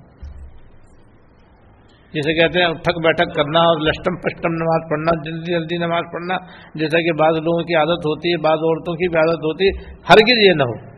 جسے 2.14 2.34
کہتے 2.34 2.62
ہیں 2.62 2.72
ٹھک 2.72 3.02
بیٹھک 3.02 3.34
کرنا 3.34 3.58
اور 3.58 3.80
لشٹم 3.80 4.16
پشٹم 4.16 4.52
نماز 4.52 4.90
پڑھنا، 4.90 5.30
جلدی 5.30 5.52
جلدی 5.52 5.86
نماز 5.86 6.02
پڑھنا، 6.12 6.36
جیسا 6.74 6.98
کہ 6.98 7.12
بعض 7.12 7.34
لوگوں 7.34 7.64
کی 7.64 7.74
عادت 7.74 7.90
ہوتی 7.90 8.32
ہے، 8.32 8.36
بعض 8.36 8.58
عورتوں 8.58 8.94
کی 8.94 9.08
بھی 9.08 9.18
عادت 9.18 9.38
ہوتی 9.38 9.66
ہے، 9.66 9.94
ہرگز 10.10 10.48
یہ 10.48 10.52
نہ 10.52 10.62
ہو۔ 10.62 10.92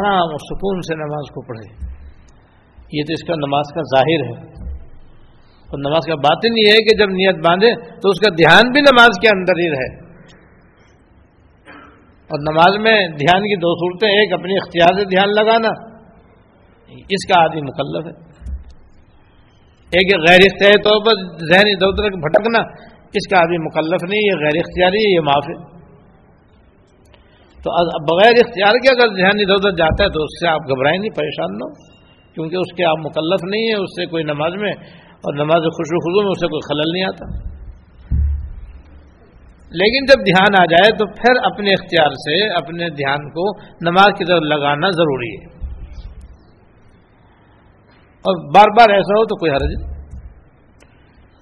آرام 0.00 0.20
اور 0.20 0.38
سکون 0.38 0.80
سے 0.80 0.94
نماز 0.94 1.30
کو 1.30 1.42
پڑھے۔ 1.42 1.90
یہ 2.92 3.02
تو 3.02 3.12
اس 3.12 3.28
کا 3.28 3.34
نماز 3.34 3.74
کا 3.74 3.80
ظاہر 3.80 4.24
ہے۔ 4.24 4.59
اور 5.70 5.78
نماز 5.78 6.06
کا 6.06 6.14
باطن 6.14 6.58
یہ 6.58 6.72
ہے 6.72 6.82
کہ 6.84 6.98
جب 6.98 7.10
نیت 7.10 7.48
باندھے 7.48 7.74
تو 7.74 8.08
اس 8.08 8.20
کا 8.20 8.30
دھیان 8.30 8.72
بھی 8.72 8.80
نماز 8.80 9.20
کے 9.22 9.28
اندر 9.28 9.52
ہی 9.58 9.70
رہے۔ 9.70 10.10
اور 12.30 12.38
نماز 12.38 12.76
میں 12.80 13.08
دھیان 13.08 13.42
کی 13.42 13.56
دو 13.56 13.74
صورتیں، 13.74 14.08
ایک 14.08 14.32
اپنی 14.32 14.56
اختیار 14.56 14.98
سے 14.98 15.04
دھیان 15.04 15.28
لگانا، 15.28 15.68
اس 17.08 17.26
کا 17.26 17.40
عادی 17.40 17.60
مکلف 17.60 18.06
ہے۔ 18.06 18.30
ایک 19.92 20.16
غیر 20.28 20.38
اختیاری 20.38 20.82
طور 20.82 21.04
پر 21.06 21.46
ذہنی 21.46 21.72
ادھر 21.72 21.86
ادھر 21.86 22.10
بھٹکنا، 22.10 22.58
اس 23.14 23.28
کا 23.28 23.38
آدمی 23.38 23.58
مکلف 23.58 24.10
نہیں، 24.10 24.20
یہ 24.24 24.38
غیر 24.38 24.56
اختیاری 24.56 24.98
ہے، 24.98 25.14
یہ 25.14 25.20
معاف 25.20 25.48
ہے۔ 25.48 25.80
تو 27.62 27.70
بغیر 28.16 28.32
اختیار 28.46 28.72
کے 28.72 28.90
اگر 28.90 29.08
ذہن 29.08 29.40
ادھر 29.40 29.52
ادھر 29.52 29.70
جاتا 29.70 30.04
ہے 30.04 30.08
تو 30.08 30.22
اس 30.22 30.40
سے 30.40 30.48
آپ 30.48 30.60
گھبرائیں 30.60 30.98
نہیں، 30.98 31.10
پریشان 31.10 31.58
نہ 31.58 31.72
کیونکہ 32.34 32.56
اس 32.56 32.76
کے 32.76 32.84
آپ 32.84 32.98
مکلف 32.98 33.44
نہیں 33.44 33.62
ہیں، 33.62 33.74
اس 33.74 33.90
سے 33.90 34.06
کوئی 34.06 34.24
نماز 34.24 34.52
میں 34.54 34.72
اور 35.20 35.34
نماز 35.34 35.62
خوشو 35.62 35.98
خزو 35.98 36.22
میں 36.22 36.30
اس 36.30 36.40
سے 36.40 36.46
کوئی 36.46 36.60
خلل 36.68 36.92
نہیں 36.92 37.04
آتا۔ 37.04 37.50
لیکن 39.70 40.06
جب 40.06 40.26
دھیان 40.26 40.62
آ 40.62 40.64
جائے 40.64 40.90
تو 40.92 41.06
پھر 41.06 41.52
اپنے 41.52 41.70
اختیار 41.70 42.10
سے، 42.10 42.48
اپنے 42.48 42.88
دھیان 42.88 43.30
کو 43.30 43.60
نماز 43.60 44.18
کی 44.18 44.24
طرف 44.24 44.40
لگانا 44.40 44.90
ضروری 44.90 45.30
ہے۔ 45.34 45.60
اور 48.08 48.54
بار 48.54 48.64
بار 48.78 48.94
ایسا 48.94 49.18
ہو 49.18 49.24
تو 49.24 49.36
کوئی 49.36 49.52
حرج 49.52 49.74
نہیں۔ 49.74 50.00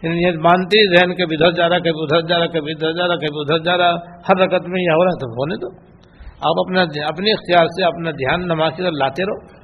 یعنی 0.03 0.37
مانتی، 0.37 0.97
ذہن 0.97 1.15
کبھی 1.15 1.37
ادھر 1.41 1.53
جا 1.53 1.69
رہا، 1.69 1.79
کبھی 1.79 2.03
ادھر 2.03 2.21
جا 2.21 2.39
رہا، 2.39 2.47
کبھی 2.47 2.73
ادھر 2.73 2.93
جا 2.93 3.09
رہا، 3.09 3.15
کبھی 3.15 3.41
ادھر 3.41 3.59
جا 3.59 3.79
رہا، 3.79 3.91
ہر 4.29 4.37
رقط 4.37 4.69
میں 4.69 4.83
یہ 4.83 4.91
ہو 4.91 5.05
رہا 5.05 5.11
تو 5.11 5.27
ہونے 5.27 5.57
دو۔ 5.57 5.89
آپ 6.27 6.67
اپنا 6.67 6.83
اپنے 6.83 7.33
اختیار 7.33 7.67
سے 7.67 7.85
اپنا 7.85 8.11
دھیان 8.11 8.43
نماز 8.43 8.73
کی 8.77 8.83
طرف 8.83 8.93
لاتے 8.93 9.23
رہو۔ 9.23 9.58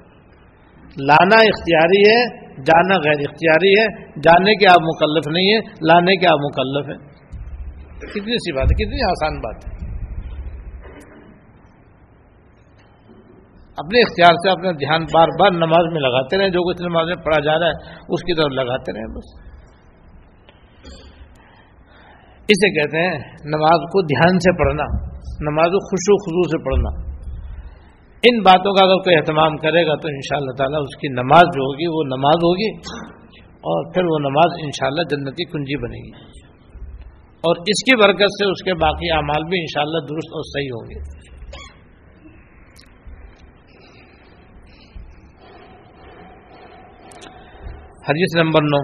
لانا 1.00 1.36
اختیاری 1.36 2.00
ہے، 2.00 2.44
جانا 2.54 2.94
غیر 2.94 3.28
اختیاری 3.28 3.80
ہے، 3.80 4.10
جانے 4.10 4.54
کے 4.54 4.66
آپ 4.66 4.82
مکلف 4.82 5.32
نہیں 5.32 5.52
ہے 5.52 5.58
لانے 5.58 6.16
کے 6.16 6.26
آپ 6.26 6.38
مکلف 6.38 6.88
ہیں۔ 6.88 7.14
کتنی 7.98 8.36
سی 8.36 8.52
بات 8.52 8.64
ہے، 8.64 8.84
کتنی 8.84 9.02
آسان 9.02 9.38
بات 9.38 9.66
ہے۔ 9.66 9.74
اپنے 13.76 14.00
اختیار 14.00 14.34
سے 14.34 14.50
اپنا 14.50 14.70
دھیان 14.70 15.02
بار 15.02 15.28
بار 15.40 15.50
نماز 15.50 15.92
میں 15.92 16.00
لگاتے 16.00 16.38
رہیں، 16.38 16.48
جو 16.48 16.72
کچھ 16.72 16.82
نماز 16.82 17.06
میں 17.06 17.16
پڑھا 17.16 17.44
جا 17.44 17.58
رہا 17.58 17.66
ہے، 17.66 17.72
اس 18.08 18.20
کی 18.20 18.34
طرف 18.34 18.52
لگاتے 18.52 18.92
رہیں 18.92 19.16
بس۔ 19.16 19.54
اسے 22.48 22.80
کہتے 22.80 22.98
ہیں، 22.98 23.18
نماز 23.44 23.80
کو 23.92 24.02
دھیان 24.02 24.38
سے 24.38 24.58
پڑھنا، 24.58 24.84
نماز 25.50 25.66
کو 25.66 25.78
خوشو 25.78 26.16
خزو 26.16 26.48
سے 26.48 26.64
پڑھنا۔ 26.64 27.13
ان 28.24 28.38
باتوں 28.40 28.72
کا 28.74 28.84
اگر 28.84 29.00
کوئی 29.00 29.16
اہتمام 29.16 29.56
کرے 29.56 29.86
گا 29.86 29.94
تو 29.94 30.08
ان 30.08 30.20
شاء 30.20 30.36
اللہ 30.36 30.54
تعالیٰ 30.58 30.80
اس 30.82 30.94
کی 30.96 31.08
نماز 31.08 31.48
جو 31.56 31.64
ہوگی 31.64 31.88
وہ 31.94 32.04
نماز 32.04 32.44
ہوگی 32.44 32.68
اور 33.64 33.90
پھر 33.94 34.04
وہ 34.04 34.18
نماز 34.18 34.54
انشاءاللہ 34.58 35.02
جنتی 35.10 35.44
کنجی 35.44 35.76
بنے 35.76 36.00
گی 36.04 36.12
اور 37.44 37.56
اس 37.66 37.82
کی 37.84 37.96
برکت 37.96 38.36
سے 38.36 38.46
اس 38.50 38.62
کے 38.64 38.74
باقی 38.74 39.10
اعمال 39.10 39.44
بھی 39.44 39.58
انشاءاللہ 39.60 40.00
درست 40.04 40.36
اور 40.38 40.46
صحیح 40.46 40.70
ہوں 40.74 40.86
گے۔ 40.90 41.02
حدیث 48.08 48.36
نمبر 48.36 48.62
نو۔ 48.62 48.80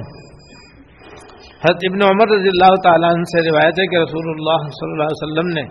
حضرت 1.62 1.88
ابن 1.88 2.03
عمر 2.03 2.31
رضی 2.31 2.48
اللہ 2.48 2.74
تعالیٰ 2.83 3.09
عنہ 3.14 3.22
سے 3.22 3.40
روایت 3.48 3.81
ہے 3.81 3.87
کہ 3.87 3.96
رسول 3.96 4.29
اللہ 4.29 4.68
صلی 4.76 4.92
اللہ 4.92 5.11
علیہ 5.11 5.22
وسلم 5.22 5.48
نے 5.48 5.64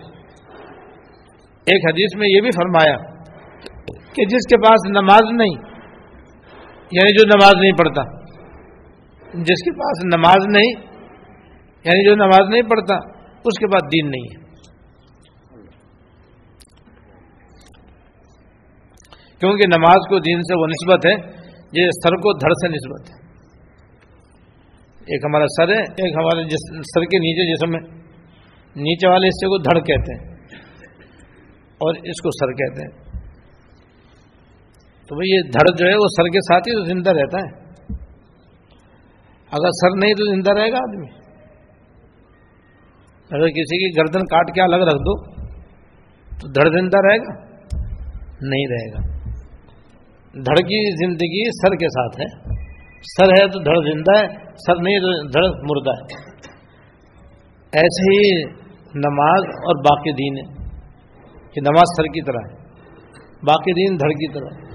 ایک 1.66 1.88
حدیث 1.88 2.16
میں 2.16 2.28
یہ 2.28 2.40
بھی 2.40 2.50
فرمایا 2.50 3.09
کہ 3.98 4.24
جس 4.24 4.46
کے 4.50 4.56
پاس 4.56 4.90
نماز 4.90 5.32
نہیں 5.32 5.70
یعنی 6.92 7.18
جو 7.18 7.26
نماز 7.26 7.60
نہیں 7.60 7.72
پڑھتا۔ 7.72 8.02
جس 9.34 9.62
کے 9.64 9.72
پاس 9.72 10.04
نماز 10.04 10.46
نہیں 10.48 10.90
یعنی 11.84 12.08
جو 12.08 12.14
نماز 12.14 12.48
نہیں 12.48 12.62
پڑھتا، 12.62 12.94
اس 13.44 13.58
کے 13.58 13.66
پاس 13.66 13.82
دین 13.82 14.10
نہیں 14.10 14.22
ہے۔ 14.22 14.40
کیونکہ 19.38 19.64
نماز 19.76 20.08
کو 20.08 20.18
دین 20.18 20.42
سے 20.42 20.60
وہ 20.60 20.66
نسبت 20.66 21.06
ہے، 21.06 21.40
یہ 21.72 21.88
سر 22.02 22.16
کو 22.16 22.32
دھڑ 22.32 22.52
سے 22.52 22.68
نسبت 22.68 23.10
ہے۔ 23.10 23.20
ایک 25.00 25.24
ہمارا 25.24 25.44
سر 25.46 25.68
ہے، 25.68 25.82
ایک 25.82 26.14
ہمارے 26.14 26.42
سر 26.82 27.04
کے 27.04 27.18
نیچے، 27.18 27.54
جسم 27.54 27.74
ہے 27.74 28.00
نیچے 28.76 29.08
والے 29.08 29.26
حصے 29.26 29.46
کو 29.46 29.58
دھڑ 29.58 29.80
کہتے 29.80 30.14
ہیں 30.14 30.34
اور 31.78 31.94
اس 31.94 32.20
کو 32.22 32.30
سر 32.30 32.52
کہتے 32.52 32.82
ہیں۔ 32.82 33.09
تو 35.10 35.16
بھائی 35.16 35.36
یہ 35.36 35.42
دھڑ 35.42 35.76
جو 35.78 35.86
ہے 35.86 35.94
وہ 35.94 36.06
سر 36.16 36.24
کے 36.24 36.40
ساتھ 36.40 36.68
ہی 36.68 36.74
تو 36.74 36.84
زندہ 36.84 37.10
رہتا 37.10 37.38
ہے۔ 37.38 37.70
اگر 39.50 39.70
سر 39.70 39.98
نہیں 39.98 40.14
تو 40.14 40.34
زندہ 40.34 40.52
رہے 40.52 40.72
گا 40.72 40.76
آدمی۔ 40.76 41.06
اگر 43.30 43.46
کسی 43.46 43.76
کی 43.78 44.00
گردن 44.00 44.20
کاٹ 44.26 44.54
کے 44.54 44.62
الگ 44.62 44.76
رکھ 44.76 44.94
دو 44.94 45.34
تو 46.26 46.48
دھڑ 46.48 46.80
زندہ 46.80 46.96
رہے 46.98 47.16
گا؟ 47.16 47.44
نہیں 48.40 48.66
رہے 48.66 48.92
گا۔ 48.92 49.18
دھڑ 50.32 50.54
کی 50.54 51.06
زندگی 51.06 51.50
سر 51.50 51.74
کے 51.74 51.88
ساتھ 51.88 52.20
ہے۔ 52.20 52.54
سر 53.02 53.30
ہے 53.30 53.48
تو 53.48 53.58
دھڑ 53.58 53.92
زندہ 53.92 54.20
ہے، 54.20 54.52
سر 54.66 54.82
نہیں 54.82 55.00
تو 55.00 55.28
دھڑ 55.28 55.44
مردہ 55.44 55.90
ہے۔ 55.90 56.30
ایسے 57.72 58.16
ہی 58.16 58.44
نماز 58.94 59.42
اور 59.42 59.76
باقی 59.76 60.12
دین 60.12 60.38
ہے 60.38 60.68
کہ 61.52 61.60
نماز 61.60 61.96
سر 61.96 62.02
کی 62.02 62.22
طرح 62.24 62.38
ہے، 62.38 62.56
باقی 63.42 63.72
دین 63.72 63.96
دھڑ 63.96 64.08
کی 64.08 64.32
طرح 64.32 64.64
ہے۔ 64.64 64.69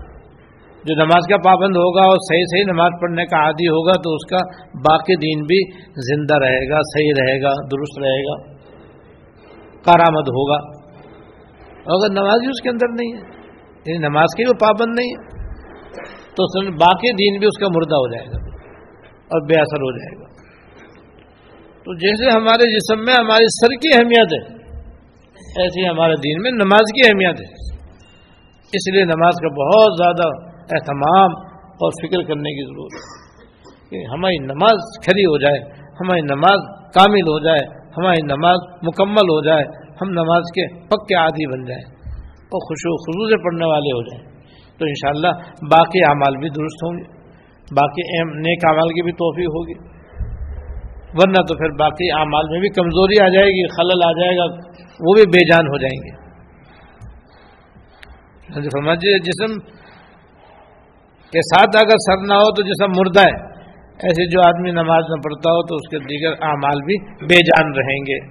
جو 0.87 0.95
نماز 0.95 1.27
کا 1.29 1.37
پابند 1.45 1.77
ہوگا 1.81 2.03
اور 2.09 2.19
صحیح 2.25 2.43
صحیح 2.49 2.65
نماز 2.65 2.97
پڑھنے 3.01 3.25
کا 3.25 3.37
عادی 3.43 3.67
ہوگا 3.67 3.93
تو 4.01 4.11
اس 4.13 4.25
کا 4.29 4.41
باقی 4.89 5.15
دین 5.15 5.39
بھی 5.43 5.59
زندہ 6.09 6.37
رہے 6.43 6.63
گا، 6.69 6.81
صحیح 6.89 7.13
رہے 7.19 7.37
گا، 7.41 7.53
درست 7.71 7.99
رہے 7.99 8.19
گا، 8.25 8.35
کارآمد 9.87 10.29
ہوگا۔ 10.35 10.59
اگر 11.95 12.13
نماز 12.13 12.43
ہی 12.43 12.49
اس 12.49 12.61
کے 12.61 12.69
اندر 12.69 12.93
نہیں 12.93 13.11
ہے 13.13 13.23
یعنی 13.85 13.97
نماز 13.97 14.37
کی 14.37 14.43
وہ 14.47 14.53
پابند 14.61 14.99
نہیں 14.99 15.11
ہے، 15.11 15.19
تو 16.37 16.47
باقی 16.77 17.11
دین 17.15 17.39
بھی 17.39 17.47
اس 17.47 17.59
کا 17.59 17.67
مردہ 17.75 17.97
ہو 17.97 18.07
جائے 18.13 18.25
گا 18.25 18.39
اور 19.31 19.45
بے 19.49 19.59
اثر 19.59 19.83
ہو 19.83 19.91
جائے 19.97 20.15
گا۔ 20.15 20.33
تو 21.83 21.93
جیسے 21.99 22.31
ہمارے 22.37 22.71
جسم 22.71 23.03
میں 23.05 23.13
ہماری 23.19 23.53
سر 23.55 23.75
کی 23.81 23.89
اہمیت 23.93 24.33
ہے، 24.35 24.43
ایسی 25.63 25.89
ہمارے 25.89 26.15
دین 26.23 26.41
میں 26.43 26.51
نماز 26.51 26.85
کی 26.95 27.01
اہمیت 27.05 27.39
ہے۔ 27.41 27.53
اس 28.73 28.93
لیے 28.93 29.05
نماز 29.05 29.35
کا 29.43 29.57
بہت 29.59 30.01
زیادہ 30.01 30.27
اہتمام 30.71 31.29
اور 31.55 31.91
فکر 31.91 32.23
کرنے 32.23 32.49
کی 32.49 32.65
ضرورت 32.65 32.93
ہے۔ 32.93 33.25
کہ 33.89 34.13
ہماری 34.13 34.37
نماز 34.37 35.03
کھڑی 35.03 35.25
ہو 35.25 35.37
جائے، 35.37 35.59
ہماری 35.71 36.21
نماز 36.21 36.59
کامل 36.93 37.21
ہو 37.21 37.43
جائے، 37.43 37.67
ہماری 37.97 38.25
نماز 38.25 38.55
مکمل 38.83 39.29
ہو 39.29 39.45
جائے، 39.45 39.63
ہم 40.01 40.09
نماز 40.09 40.41
کے 40.41 40.79
پکے 40.87 41.15
عادی 41.15 41.51
بن 41.51 41.65
جائیں 41.65 41.83
اور 42.23 42.67
خوشو 42.67 42.97
خصو 42.97 43.29
سے 43.29 43.43
پڑھنے 43.43 43.65
والے 43.65 43.91
ہو 43.91 44.01
جائیں۔ 44.01 44.35
تو 44.79 44.85
انشاءاللہ 44.85 45.31
باقی 45.71 45.99
اعمال 46.07 46.37
بھی 46.37 46.49
درست 46.49 46.83
ہوں 46.83 46.97
گے، 46.97 47.03
باقی 47.71 48.23
نیک 48.23 48.65
اعمال 48.65 48.89
کی 48.89 49.03
بھی 49.03 49.11
توفیق 49.11 49.47
ہوگی۔ 49.47 49.95
ورنہ 51.13 51.43
تو 51.47 51.57
پھر 51.57 51.69
باقی 51.79 52.11
اعمال 52.11 52.49
میں 52.51 52.59
بھی 52.59 52.69
کمزوری 52.69 53.23
آ 53.23 53.27
جائے 53.27 53.45
گی، 53.45 53.67
خلل 53.67 54.01
آ 54.05 54.11
جائے 54.11 54.37
گا، 54.37 54.43
وہ 54.99 55.13
بھی 55.13 55.23
بے 55.27 55.51
جان 55.51 55.67
ہو 55.67 55.77
جائیں 55.77 55.99
گے۔ 55.99 56.25
سمجھے 58.63 59.19
جسم 59.19 59.75
کے 61.35 61.43
ساتھ 61.47 61.77
اگر 61.79 62.01
سر 62.05 62.23
نہ 62.29 62.39
ہو 62.39 62.53
تو 62.55 62.65
جسم 62.69 62.95
مردہ 62.99 63.25
ہے، 63.25 63.35
ایسے 64.03 64.25
جو 64.31 64.39
آدمی 64.45 64.71
نماز 64.77 65.11
نہ 65.11 65.17
پڑھتا 65.25 65.51
ہو 65.51 65.59
تو 65.67 65.75
اس 65.75 65.91
کے 65.91 65.99
دیگر 66.07 66.33
اعمال 66.47 66.81
بھی 66.87 66.97
بے 67.29 67.43
جان 67.49 67.69
رہیں 67.77 67.99
گے۔ 68.09 68.23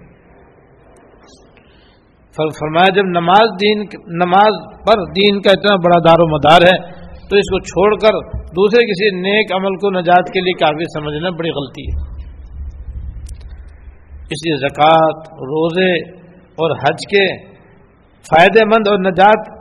فرمایا 2.36 2.92
جب 2.94 3.10
نماز 3.10 3.50
دین 3.60 3.82
نماز 4.20 4.56
پر 4.86 5.02
دین 5.16 5.36
کا 5.42 5.52
اتنا 5.52 5.74
بڑا 5.82 5.98
دار 6.06 6.22
و 6.22 6.26
مدار 6.30 6.64
ہے 6.68 6.74
تو 7.28 7.36
اس 7.36 7.50
کو 7.52 7.60
چھوڑ 7.68 7.86
کر 7.98 8.18
دوسرے 8.56 8.82
کسی 8.88 9.10
نیک 9.18 9.52
عمل 9.56 9.76
کو 9.84 9.90
نجات 9.90 10.32
کے 10.34 10.40
لیے 10.40 10.56
کافی 10.62 10.88
سمجھنا 10.94 11.30
بڑی 11.38 11.52
غلطی 11.58 11.84
ہے۔ 11.88 11.94
اس 14.34 14.42
لیے 14.44 14.56
زکوٰۃ، 14.64 15.30
روزے 15.52 15.90
اور 16.58 16.76
حج 16.82 17.06
کے 17.10 17.24
فائدے 18.26 18.64
مند 18.64 18.88
اور 18.88 18.98
نجات 18.98 19.53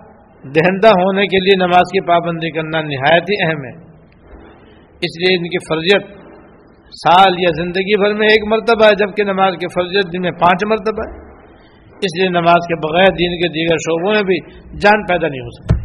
دہندہ 0.44 0.88
ہونے 0.88 1.28
کے 1.28 1.38
لیے 1.40 1.56
نماز 1.56 1.92
کی 1.92 2.08
پابندی 2.08 2.52
کرنا 2.52 2.82
نہایت 2.82 3.24
ہی 3.24 3.46
اہم 3.46 3.66
ہے۔ 3.66 3.94
اس 5.02 5.20
لیے 5.20 5.38
ان 5.38 5.44
کی 5.44 5.58
فرضیت 5.70 6.24
سال 6.90 7.34
یا 7.40 7.64
زندگی 7.64 7.98
بھر 7.98 8.14
میں 8.14 8.28
ایک 8.28 8.48
مرتبہ 8.48 8.86
ہے، 8.86 8.96
جبکہ 8.96 9.24
نماز 9.24 9.54
کی 9.60 9.68
فرضیت 9.68 10.14
دن 10.14 10.22
میں 10.22 10.32
پانچ 10.32 10.66
مرتبہ 10.66 11.04
ہے۔ 11.08 11.34
اس 11.90 12.20
لیے 12.20 12.30
نماز 12.30 12.68
کے 12.68 12.76
بغیر 12.76 13.06
دین 13.06 13.38
کے 13.38 13.48
دیگر 13.48 13.78
شعبوں 13.78 14.14
میں 14.14 14.24
بھی 14.24 14.38
جان 14.80 15.06
پیدا 15.06 15.28
نہیں 15.28 15.42
ہو 15.42 15.50
سکتی۔ 15.50 15.84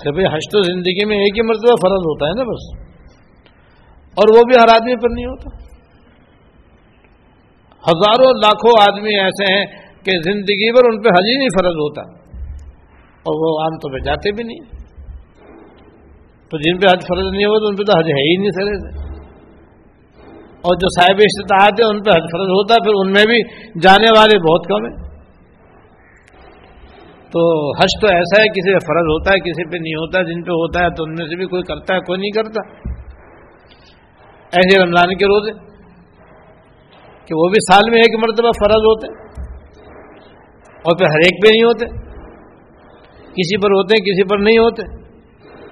ارے 0.00 0.12
بھائی، 0.12 0.26
حج 0.26 0.40
تو 0.52 0.62
زندگی 0.62 1.04
میں 1.04 1.16
ایک 1.16 1.36
ہی 1.36 1.42
مرتبہ 1.42 1.74
فرض 1.74 1.92
ہوتا 1.92 2.26
ہے 2.26 2.32
نا 2.34 2.42
بس۔ 2.42 2.86
اور 4.18 4.36
وہ 4.36 4.42
بھی 4.42 4.54
ہر 4.62 4.68
آدمی 4.68 4.96
پر 4.96 5.08
نہیں 5.10 5.24
ہوتا۔ 5.24 5.56
ہزاروں 7.90 8.32
لاکھوں 8.32 8.92
آدمی 8.92 9.18
ایسے 9.18 9.54
ہیں 9.54 9.66
کہ 10.04 10.32
زندگی 10.32 10.72
پر 10.72 10.88
ان 10.88 11.02
پہ 11.02 11.08
حج 11.08 11.26
ہی 11.26 11.38
نہیں 11.38 11.48
فرض 11.48 11.72
ہوتا۔ 11.72 12.25
اور 13.26 13.34
وہ 13.40 13.60
عام 13.62 13.76
طور 13.76 13.92
پہ 13.92 14.04
جاتے 14.04 14.32
بھی 14.32 14.44
نہیں 14.44 14.58
تو 16.50 16.58
جن 16.58 16.78
پہ 16.78 16.86
حج 16.86 17.00
فرض 17.08 17.32
نہیں 17.32 17.44
ہوتا، 17.44 17.66
ان 17.68 17.76
پہ 17.76 17.82
تو 17.82 17.98
حج 17.98 18.04
ہے 18.04 18.22
ہی 18.22 18.36
نہیں 18.36 18.50
سرے 18.50 18.74
سے۔ 18.74 19.06
اور 20.56 20.76
جو 20.76 20.88
صاحب 21.00 21.16
استطاعت 21.18 21.72
ہے، 21.80 21.84
ان 21.88 22.02
پہ 22.02 22.10
حج 22.10 22.24
فرض 22.32 22.48
ہوتا، 22.48 22.74
پھر 22.84 22.92
ان 22.94 23.12
میں 23.12 23.24
بھی 23.26 23.42
جانے 23.82 24.06
والے 24.18 24.38
بہت 24.38 24.66
کم 24.66 24.86
ہیں۔ 24.86 25.06
تو 27.30 27.70
حج 27.76 27.88
تو 28.00 28.06
ایسا 28.06 28.42
ہے، 28.42 28.48
کسی 28.48 28.72
پہ 28.72 28.78
فرض 28.78 29.06
ہوتا 29.06 29.32
ہے، 29.34 29.40
کسی 29.40 29.70
پہ 29.70 29.76
نہیں 29.76 29.94
ہوتا، 29.94 30.22
جن 30.22 30.42
پہ 30.42 30.50
ہوتا 30.50 30.84
ہے 30.84 30.90
تو 30.90 31.04
ان 31.04 31.10
میں 31.10 31.26
سے 31.26 31.36
بھی 31.36 31.46
کوئی 31.46 31.62
کرتا 31.62 31.94
ہے، 31.94 32.00
کوئی 32.00 32.20
نہیں 32.20 32.30
کرتا۔ 32.30 32.60
ایسے 34.46 34.82
رمضان 34.82 35.16
کے 35.16 35.26
روزے 35.26 35.52
کہ 37.26 37.34
وہ 37.34 37.48
بھی 37.48 37.72
سال 37.72 37.90
میں 37.90 37.98
ایک 37.98 38.20
مرتبہ 38.20 38.48
فرض 38.48 38.76
ہوتے 38.76 39.06
اور 40.70 40.96
پھر 40.96 41.06
ہر 41.10 41.18
ایک 41.18 41.42
پہ 41.42 41.48
نہیں 41.52 41.64
ہوتے۔ 41.64 42.05
کسی 43.36 43.56
پر 43.56 43.70
ہوتے 43.70 43.94
ہیں، 43.94 44.04
کسی 44.04 44.24
پر 44.24 44.38
نہیں 44.38 44.58
ہوتے۔ 44.58 45.06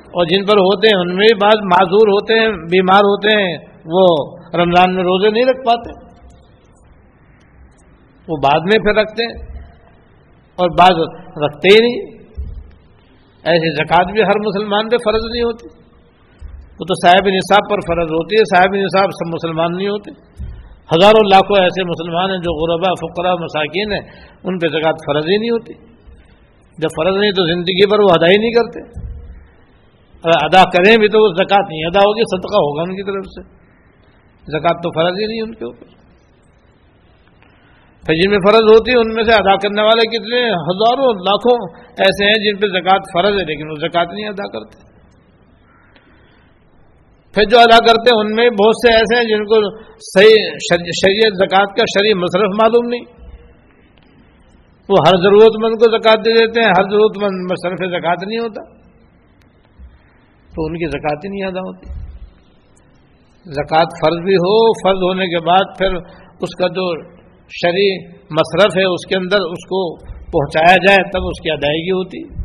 اور 0.04 0.26
جن 0.26 0.44
پر 0.44 0.56
ہوتے 0.56 0.88
ہیں، 0.88 1.00
ان 1.00 1.08
میں 1.08 1.26
بھی 1.26 1.34
بعض 1.34 1.64
معذور 1.64 2.08
ہوتے 2.08 2.34
ہیں، 2.34 2.48
بیمار 2.48 2.98
ہوتے 2.98 3.42
ہیں، 3.42 3.58
وہ 3.84 4.06
رمضان 4.54 4.94
میں 4.94 5.02
روزے 5.02 5.30
نہیں 5.30 5.42
رکھ 5.42 5.66
پاتے۔ 5.66 6.04
وہ 8.28 8.36
بعد 8.36 8.60
میں 8.60 8.78
پھر 8.78 9.00
رکھتے 9.00 9.24
ہیں۔ 9.24 9.54
اور 10.56 10.70
بعض 10.70 10.98
رکھتے 11.44 11.68
ہی 11.74 11.78
نہیں۔ 11.80 12.14
ایسی 13.44 13.74
زکوٰۃ 13.74 14.12
بھی 14.12 14.22
ہر 14.22 14.38
مسلمان 14.38 14.88
پہ 14.88 14.96
فرض 14.96 15.20
نہیں 15.32 15.42
ہوتی۔ 15.42 15.68
وہ 16.48 16.84
تو 16.84 17.08
صاحب 17.08 17.26
نصاب 17.26 17.70
پر 17.70 17.76
فرض 17.80 18.06
ہوتی 18.06 18.36
ہے، 18.36 18.56
صاحب 18.56 18.74
نصاب 18.74 19.04
سب 19.04 19.34
مسلمان 19.34 19.76
نہیں 19.76 19.88
ہوتے۔ 19.88 20.10
ہزاروں 20.96 21.28
لاکھوں 21.30 21.62
ایسے 21.62 21.84
مسلمان 21.84 22.30
ہیں 22.30 22.38
جو 22.38 22.52
غربا 22.60 22.92
فقرا 22.94 23.34
مساکین 23.34 23.92
ہیں، 23.92 24.00
ان 24.44 24.58
پہ 24.58 24.66
زکوٰۃ 24.66 24.92
فرض 24.92 25.24
ہی 25.30 25.36
نہیں 25.38 25.50
ہوتی۔ 25.50 25.93
جب 26.78 26.88
فرض 26.96 27.16
نہیں 27.16 27.30
تو 27.30 27.46
زندگی 27.46 27.90
پر 27.90 28.00
وہ 28.00 28.08
ادا 28.10 28.26
ہی 28.26 28.36
نہیں 28.38 28.50
کرتے۔ 28.50 28.80
اگر 30.24 30.44
ادا 30.44 30.62
کریں 30.70 30.96
بھی 30.96 31.08
تو 31.08 31.22
وہ 31.22 31.28
زکوٰۃ 31.34 31.66
نہیں، 31.68 31.84
ادا 31.84 31.98
ہوگی، 31.98 32.22
صدقہ 32.22 32.56
ہوگا 32.56 32.82
ان 32.82 32.96
کی 32.96 33.02
طرف 33.02 33.26
سے۔ 33.26 33.42
زکوٰۃ 34.58 34.80
تو 34.82 34.90
فرض 34.90 35.20
ہی 35.20 35.26
نہیں 35.26 35.42
ان 35.42 35.54
کے 35.54 35.64
اوپر۔ 35.64 35.86
پھر 38.04 38.14
جن 38.14 38.30
میں 38.30 38.38
فرض 38.38 38.62
ہوتی 38.62 38.92
ہے 38.92 38.96
ان 38.96 39.14
میں 39.14 39.24
سے 39.24 39.32
ادا 39.32 39.56
کرنے 39.56 39.82
والے 39.82 40.18
کتنے 40.18 40.40
ہزاروں، 40.46 41.12
لاکھوں 41.14 41.84
ایسے 41.98 42.24
ہیں 42.24 42.34
جن 42.34 42.56
پہ 42.56 42.66
زکوٰۃ 42.66 42.98
فرض 43.12 43.32
ہے، 43.40 43.44
لیکن 43.44 43.70
وہ 43.70 43.74
زکوٰۃ 43.74 44.06
نہیں 44.12 44.28
ادا 44.28 44.48
کرتے۔ 44.48 44.94
پھر 47.34 47.44
جو 47.44 47.58
ادا 47.58 47.78
کرتے 47.86 48.14
ہیں، 48.14 48.20
ان 48.20 48.34
میں 48.34 48.50
بہت 48.50 48.76
سے 48.76 48.94
ایسے 48.94 49.16
ہیں 49.16 49.24
جن 49.24 49.44
کو 49.44 49.78
صحیح 50.00 50.36
شریعت 51.00 51.32
زکوٰۃ 51.34 51.74
کا 51.76 51.84
شریع 51.98 52.14
مصرف 52.14 52.60
معلوم 52.62 52.88
نہیں۔ 52.88 53.23
وہ 54.88 54.96
ہر 55.06 55.16
ضرورت 55.16 55.64
مند 55.64 55.74
کو 55.74 55.96
زکوٰۃ 55.96 56.24
دے 56.24 56.32
دیتے 56.32 56.60
ہیں، 56.60 56.68
ہر 56.68 56.82
ضرورت 56.82 57.22
مند 57.22 57.52
مصرف 57.52 57.90
زکوٰۃ 57.90 58.26
نہیں 58.26 58.38
ہوتا۔ 58.38 58.64
تو 60.54 60.64
ان 60.64 60.78
کی 60.78 60.86
زکوٰۃ 60.86 61.20
ہی 61.24 61.28
نہیں 61.28 61.46
ادا 61.46 61.60
ہوتی۔ 61.60 61.90
زکوٰۃ 63.44 63.84
فرض 63.84 64.24
بھی 64.24 64.34
ہو، 64.34 64.72
فرض 64.72 64.98
ہونے 65.02 65.26
کے 65.26 65.46
بعد 65.46 65.78
پھر 65.78 65.94
اس 66.40 66.54
کا 66.58 66.68
جو 66.68 67.02
شرع 67.48 68.04
مصرف 68.30 68.76
ہے، 68.76 68.84
اس 68.84 69.06
کے 69.06 69.16
اندر 69.16 69.36
اس 69.36 69.66
کو 69.66 69.98
پہنچایا 70.06 70.76
جائے، 70.76 71.10
تب 71.10 71.26
اس 71.26 71.42
کی 71.42 71.50
ادائیگی 71.50 71.90
ہوتی۔ 71.90 72.44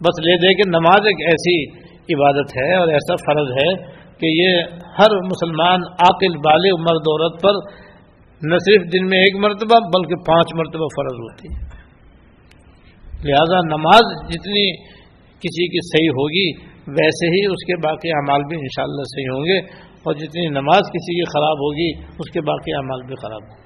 بس 0.00 0.20
لے 0.20 0.36
دے 0.36 0.54
کہ 0.54 0.68
نماز 0.68 1.06
ایک 1.06 1.16
ایسی 1.20 1.70
عبادت 2.14 2.56
ہے 2.56 2.76
اور 2.76 2.88
ایسا 2.88 3.14
فرض 3.14 3.50
ہے 3.50 3.74
کہ 4.18 4.26
یہ 4.26 4.62
ہر 4.98 5.16
مسلمان 5.16 5.80
عاقل، 5.80 6.36
بالغ، 6.38 6.80
مرد، 6.80 7.08
عورت 7.08 7.42
پر 7.42 7.85
نہ 8.42 8.56
صرف 8.58 8.82
دن 8.92 9.06
میں 9.08 9.18
ایک 9.18 9.36
مرتبہ 9.36 9.76
بلکہ 9.92 10.16
پانچ 10.16 10.54
مرتبہ 10.54 10.86
فرض 10.96 11.20
ہوتی 11.20 11.52
ہے۔ 11.54 11.64
لہذا 13.24 13.60
نماز 13.66 14.10
جتنی 14.28 14.64
کسی 15.42 15.66
کی 15.66 15.80
صحیح 15.86 16.08
ہوگی، 16.08 16.48
ویسے 16.98 17.26
ہی 17.26 17.44
اس 17.46 17.64
کے 17.66 17.76
باقی 17.76 18.10
اعمال 18.10 18.42
بھی 18.42 18.56
انشاءاللہ 18.56 19.06
صحیح 19.06 19.30
ہوں 19.32 19.44
گے، 19.44 19.58
اور 20.02 20.14
جتنی 20.14 20.48
نماز 20.48 20.90
کسی 20.90 21.14
کی 21.14 21.24
خراب 21.24 21.62
ہوگی، 21.62 21.88
اس 22.18 22.30
کے 22.30 22.40
باقی 22.40 22.74
اعمال 22.74 23.02
بھی 23.06 23.14
خراب 23.22 23.42
ہوں 23.42 23.56
گے۔ 23.56 23.64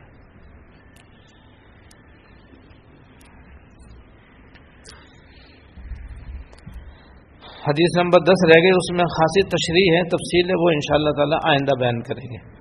حدیث 7.67 7.99
نمبر 7.99 8.21
دس 8.21 8.47
رہ 8.51 8.63
گئے 8.63 8.71
اس 8.71 8.89
میں 8.93 9.05
خاصی 9.05 9.43
تشریح 9.49 9.91
ہے، 9.97 10.03
تفصیل 10.09 10.49
ہے، 10.49 10.63
وہ 10.63 10.71
ان 10.71 10.81
شاء 10.81 10.95
اللہ 10.95 11.11
تعالیٰ 11.17 11.39
آئندہ 11.45 11.79
بیان 11.81 12.01
کریں 12.03 12.25
گے۔ 12.25 12.60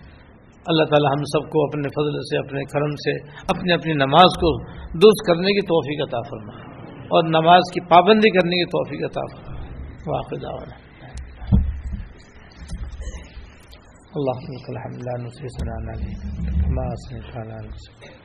اللہ 0.69 0.84
تعالیٰ 0.84 1.12
ہم 1.12 1.23
سب 1.23 1.51
کو 1.51 1.63
اپنے 1.63 1.89
فضل 1.89 2.19
سے، 2.19 2.38
اپنے 2.38 2.63
کرم 2.63 2.95
سے، 2.95 3.12
اپنی 3.27 3.73
اپنی 3.73 3.93
نماز 3.93 4.32
کو 4.38 4.65
درست 4.73 5.27
کرنے 5.27 5.47
کی 5.47 5.65
توفیق 5.65 6.08
عطا 6.08 6.21
فرمائے۔ 6.29 6.79
اور 6.97 7.23
نماز 7.23 7.62
کی 7.73 7.82
پابندی 7.82 8.29
کرنے 8.29 8.55
کی 8.55 8.65
توفیق 8.65 9.03
عطا 9.05 9.21
فرمائے۔ 9.36 9.69
واقع 10.08 10.36
دعوانا۔ 10.41 10.89
اللهم 14.15 14.51
لك 14.51 14.69
الحمد، 14.69 15.03
لا 15.03 15.23
نسي 15.23 15.47
ثناء 15.47 15.93
عليك 15.93 16.21
كما 16.63 16.84
اثنيت 16.84 17.38
على 17.38 17.67
نفسك 17.67 18.19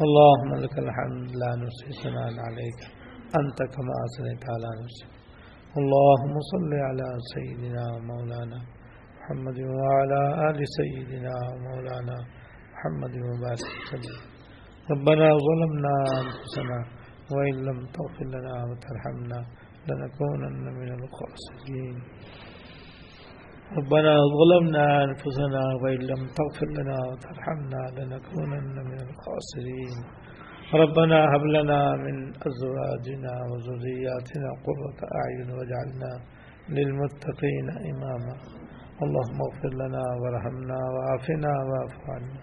اللهم 0.00 0.54
لك 0.54 0.78
الحمد، 0.78 1.36
لا 1.36 1.54
نسي 1.54 2.02
ثناء 2.02 2.52
عليك 2.52 2.84
انت 3.34 3.58
كما 3.58 4.02
اثنيت 4.02 4.50
على 4.50 4.82
نفسك 4.82 5.22
اللهم 5.76 6.40
صل 6.40 6.72
على 6.72 7.08
سيدنا 7.34 7.84
ومولانا 7.92 8.81
محمد 9.22 9.58
وعلى 9.78 10.20
آل 10.50 10.58
سيدنا 10.78 11.34
ومولانا 11.50 12.16
محمد 12.74 13.14
وبارك 13.26 13.70
وسلم. 13.82 14.18
ربنا 14.92 15.28
ظلمنا 15.46 15.94
أنفسنا 16.22 16.78
وإن 17.34 17.54
لم 17.68 17.78
تغفر 17.96 18.26
لنا 18.34 18.54
وترحمنا 18.68 19.40
لنكونن 19.88 20.64
من 20.80 20.90
الخاسرين. 20.98 21.96
ربنا 23.78 24.12
ظلمنا 24.38 24.84
أنفسنا 25.04 25.62
وإن 25.82 26.00
لم 26.10 26.22
تغفر 26.38 26.68
لنا 26.78 26.98
وترحمنا 27.08 27.82
لنكونن 27.98 28.76
من 28.90 28.98
الخاسرين. 29.08 29.96
ربنا 30.82 31.18
هب 31.32 31.44
لنا 31.56 31.80
من 32.04 32.16
أزواجنا 32.48 33.34
وذرياتنا 33.50 34.48
قرة 34.66 34.98
أعين 35.20 35.48
واجعلنا 35.56 36.12
للمتقين 36.76 37.66
إماما. 37.92 38.61
اللهم 39.00 39.40
اغفر 39.42 39.74
لنا 39.74 40.02
وارحمنا 40.22 40.74
وعافنا 40.74 41.48
واعف 41.48 42.10
عنا. 42.10 42.40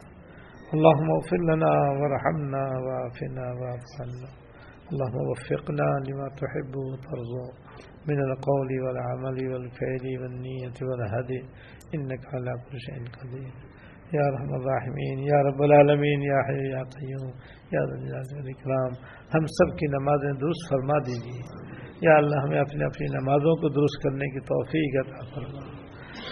اللهم 0.74 1.12
اغفر 1.12 1.38
لنا 1.38 1.72
وارحمنا 2.00 2.64
وعافنا 2.86 3.42
واعف 3.42 3.86
عنا. 4.02 4.50
اللهم 4.92 5.30
وفقنا 5.30 5.88
لما 6.08 6.28
تحب 6.28 6.76
وترضى. 6.76 7.48
من 8.08 8.20
القول 8.20 8.70
والعمل 8.82 9.54
والفعل 9.54 10.22
والنية 10.22 10.78
والهدي. 10.82 11.42
إنك 11.96 12.36
على 12.36 12.52
كل 12.52 12.80
شيء 12.80 12.98
قدير. 12.98 13.52
يا 14.14 14.30
رحم 14.30 14.54
الراحمين. 14.54 15.20
يا 15.20 15.42
رب 15.42 15.62
العالمين. 15.62 16.22
يا 16.22 16.42
حي 16.48 16.70
يا 16.70 16.84
قيوم. 16.84 17.32
يا 17.74 17.86
ذا 17.86 17.96
الجلال 17.96 18.38
والإكرام. 18.38 18.92
ہم 19.36 19.46
سب 19.46 19.78
کی 19.78 19.88
نمازیں 19.88 20.34
درست 20.34 20.70
فرما 20.70 20.98
دیجیے. 20.98 21.42
یا 22.02 22.18
اللہ، 22.18 22.36
ہمیں 22.36 22.60
اپنی 22.60 22.84
اپنی 22.84 23.08
نمازوں 23.22 23.56
کو 23.56 23.70
درست 23.70 24.04
کرنے 24.04 24.26
کی 24.26 24.40
توفیق 24.40 25.08
عطا 25.08 25.36
فرما. 25.36 25.79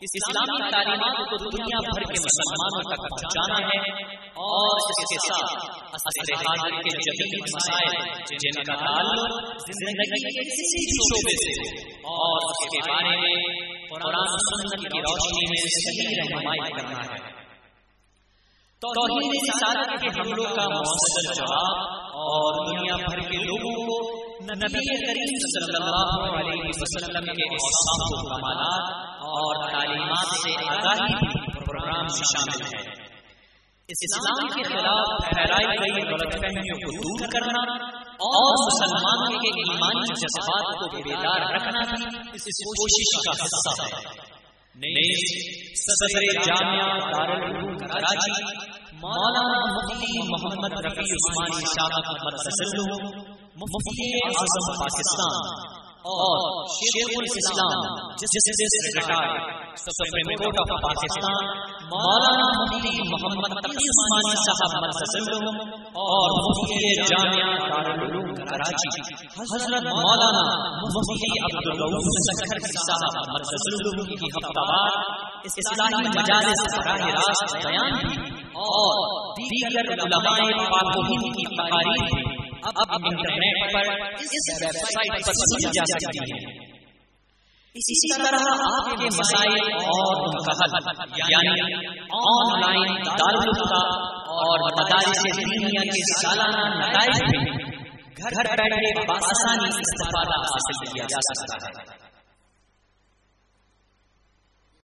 اسلامی 0.00 0.70
تعلیمات 0.70 1.30
کو 1.30 1.36
دنیا 1.36 1.78
بھر 1.80 2.02
کے 2.02 2.20
مسلمانوں 2.20 2.82
تک 2.82 3.02
پہنچانا 3.02 3.66
ہے 3.68 3.78
اور 4.24 4.76
اس 4.76 5.04
کے 5.04 5.18
ساتھ 5.26 5.66
اصل 5.92 6.34
حاضر 6.34 6.82
کے 6.82 6.90
جدید 6.90 7.54
مسائل 7.54 8.12
جن 8.38 8.62
کا 8.62 8.74
تعلق 8.74 9.54
زندگی 9.58 10.18
کے 10.24 10.44
کسی 10.44 10.80
شعبے 10.96 11.36
سے 11.36 11.52
اور 11.98 12.50
اس 12.50 12.70
کے 12.70 12.90
بارے 12.90 13.16
میں 13.16 13.64
قرآن 13.90 14.26
سنت 14.26 14.92
کی 14.92 14.98
روشنی 14.98 15.44
میں 15.50 15.62
صحیح 15.76 16.20
رہنمائی 16.20 16.72
کرنا 16.72 17.02
ہے۔ 17.04 17.18
توحید 18.82 19.32
رسالت 19.48 20.00
کے 20.00 20.08
حملوں 20.08 20.56
کا 20.56 20.68
مؤثر 20.68 21.34
جواب 21.34 21.76
اور 22.16 22.66
دنیا 22.66 22.96
بھر 22.96 23.18
کے 23.18 23.36
لوگوں 23.36 23.86
کو 23.86 24.14
نبی 24.40 24.96
کریم 25.06 25.34
صلی 25.44 25.82
اللہ 25.82 26.38
علیہ 26.38 26.68
وسلم 26.68 27.24
کے 27.24 27.42
اوصاف 27.42 28.06
و 28.08 28.28
کمالات 28.28 29.13
اور 29.34 29.70
تعلیمات 29.70 30.26
سے 30.26 30.52
آگاہی 30.68 31.14
پروگرام 31.52 32.04
میں 32.04 32.24
شامل 32.32 32.66
ہے۔ 32.66 33.04
اسلام 33.88 34.46
کے 34.48 34.62
خلاف 34.62 35.24
پھیلائی 35.28 35.66
گئی 35.66 36.12
غلط 36.12 36.32
فہمیوں 36.32 36.78
کو 36.78 36.90
دور 36.96 37.28
کرنا 37.28 37.62
اور 38.02 38.52
مسلمانوں 38.66 39.40
کے 39.40 39.48
ایمانی 39.48 40.14
جذبات 40.14 40.66
کو 40.78 41.02
بیدار 41.02 41.40
رکھنا 41.54 41.80
بھی 41.80 42.18
اس 42.34 42.42
کوشش 42.42 43.10
کا 43.24 43.44
حصہ 43.44 43.82
ہے۔ 43.82 44.14
صدر 45.74 46.32
جامعہ 46.46 46.98
دارالعلوم 47.00 47.76
کراچی 47.76 48.42
مولانا 48.92 49.58
مفتی 49.76 50.18
محمد 50.28 50.72
رفیع 50.72 51.14
عثمانی 51.14 51.64
شاہ 51.64 51.88
احمد 51.92 52.34
مفتی 53.56 54.18
اعظم 54.26 54.82
پاکستان۔ 54.82 55.83
اور 56.04 56.40
Shaikh 56.70 57.12
ul-Islam 57.18 57.84
justice 58.22 58.58
retire 58.86 59.30
supreme 59.82 60.32
court 60.40 60.58
of 60.62 60.72
Pakistan 60.82 61.46
Maulana 61.92 62.48
Mufti 62.58 62.92
Muhammad 63.06 63.54
Taqi 63.58 63.86
Usmani 63.92 64.34
صاحب 64.42 64.74
مرسل 64.82 65.30
اور 66.02 66.34
مفتی 66.40 66.92
جامعہ 67.04 67.54
دارالعلوم 67.64 68.28
کراچی۔ 68.42 68.92
حضرت 69.38 69.88
مولانا 69.94 70.44
مفتی 70.84 71.32
عبدالرؤوف 71.40 72.20
سکھر 72.28 72.62
صاحب 72.82 73.18
مرسل 73.30 74.04
کی 74.12 74.20
ہفتہ 74.26 74.66
وار 74.68 75.00
اصلاحی 75.52 76.04
مجالس 76.10 76.64
براہ 76.76 77.08
راست 77.16 77.56
بیان 77.66 77.98
بھی 78.02 78.22
اور 78.66 79.02
دیگر 79.40 79.92
علماء 79.96 80.38
پاک 80.70 80.94
و 80.94 81.08
ہند 81.08 81.34
کی 81.36 81.50
تقاریر 81.54 82.06
بھی 82.12 82.23
اب 82.64 82.92
انٹرنیٹ 82.92 83.72
پر 83.72 83.88
اس 84.12 84.62
ویب 84.62 84.72
سائٹ 84.72 85.26
پر 85.26 85.32
سنی 85.32 85.70
جا 85.72 85.84
سکتی 85.84 86.18
ہے۔ 86.18 86.74
اسی 87.74 88.22
طرح 88.22 88.44
آپ 88.66 88.86
کے 88.98 89.04
مسائل 89.04 89.72
اور 89.72 90.28
ان 90.28 90.44
کا 90.44 90.52
حل 90.60 91.10
یعنی 91.16 91.62
آن 92.12 92.60
لائن 92.60 93.02
دارالفتا 93.06 93.80
اور 94.36 94.58
مدارس 94.78 95.22
دینیا 95.36 95.82
کے 95.82 96.02
سالانہ 96.12 96.74
نتائج 96.74 97.22
بھی 97.22 97.38
گھر 98.18 98.56
بیٹھے 98.56 99.06
بآسانی 99.08 99.68
استفادہ 99.68 100.40
حاصل 100.44 100.92
کیا 100.92 101.04
جا 101.04 101.18
سکتا 101.28 101.54
ہے۔ 101.54 102.03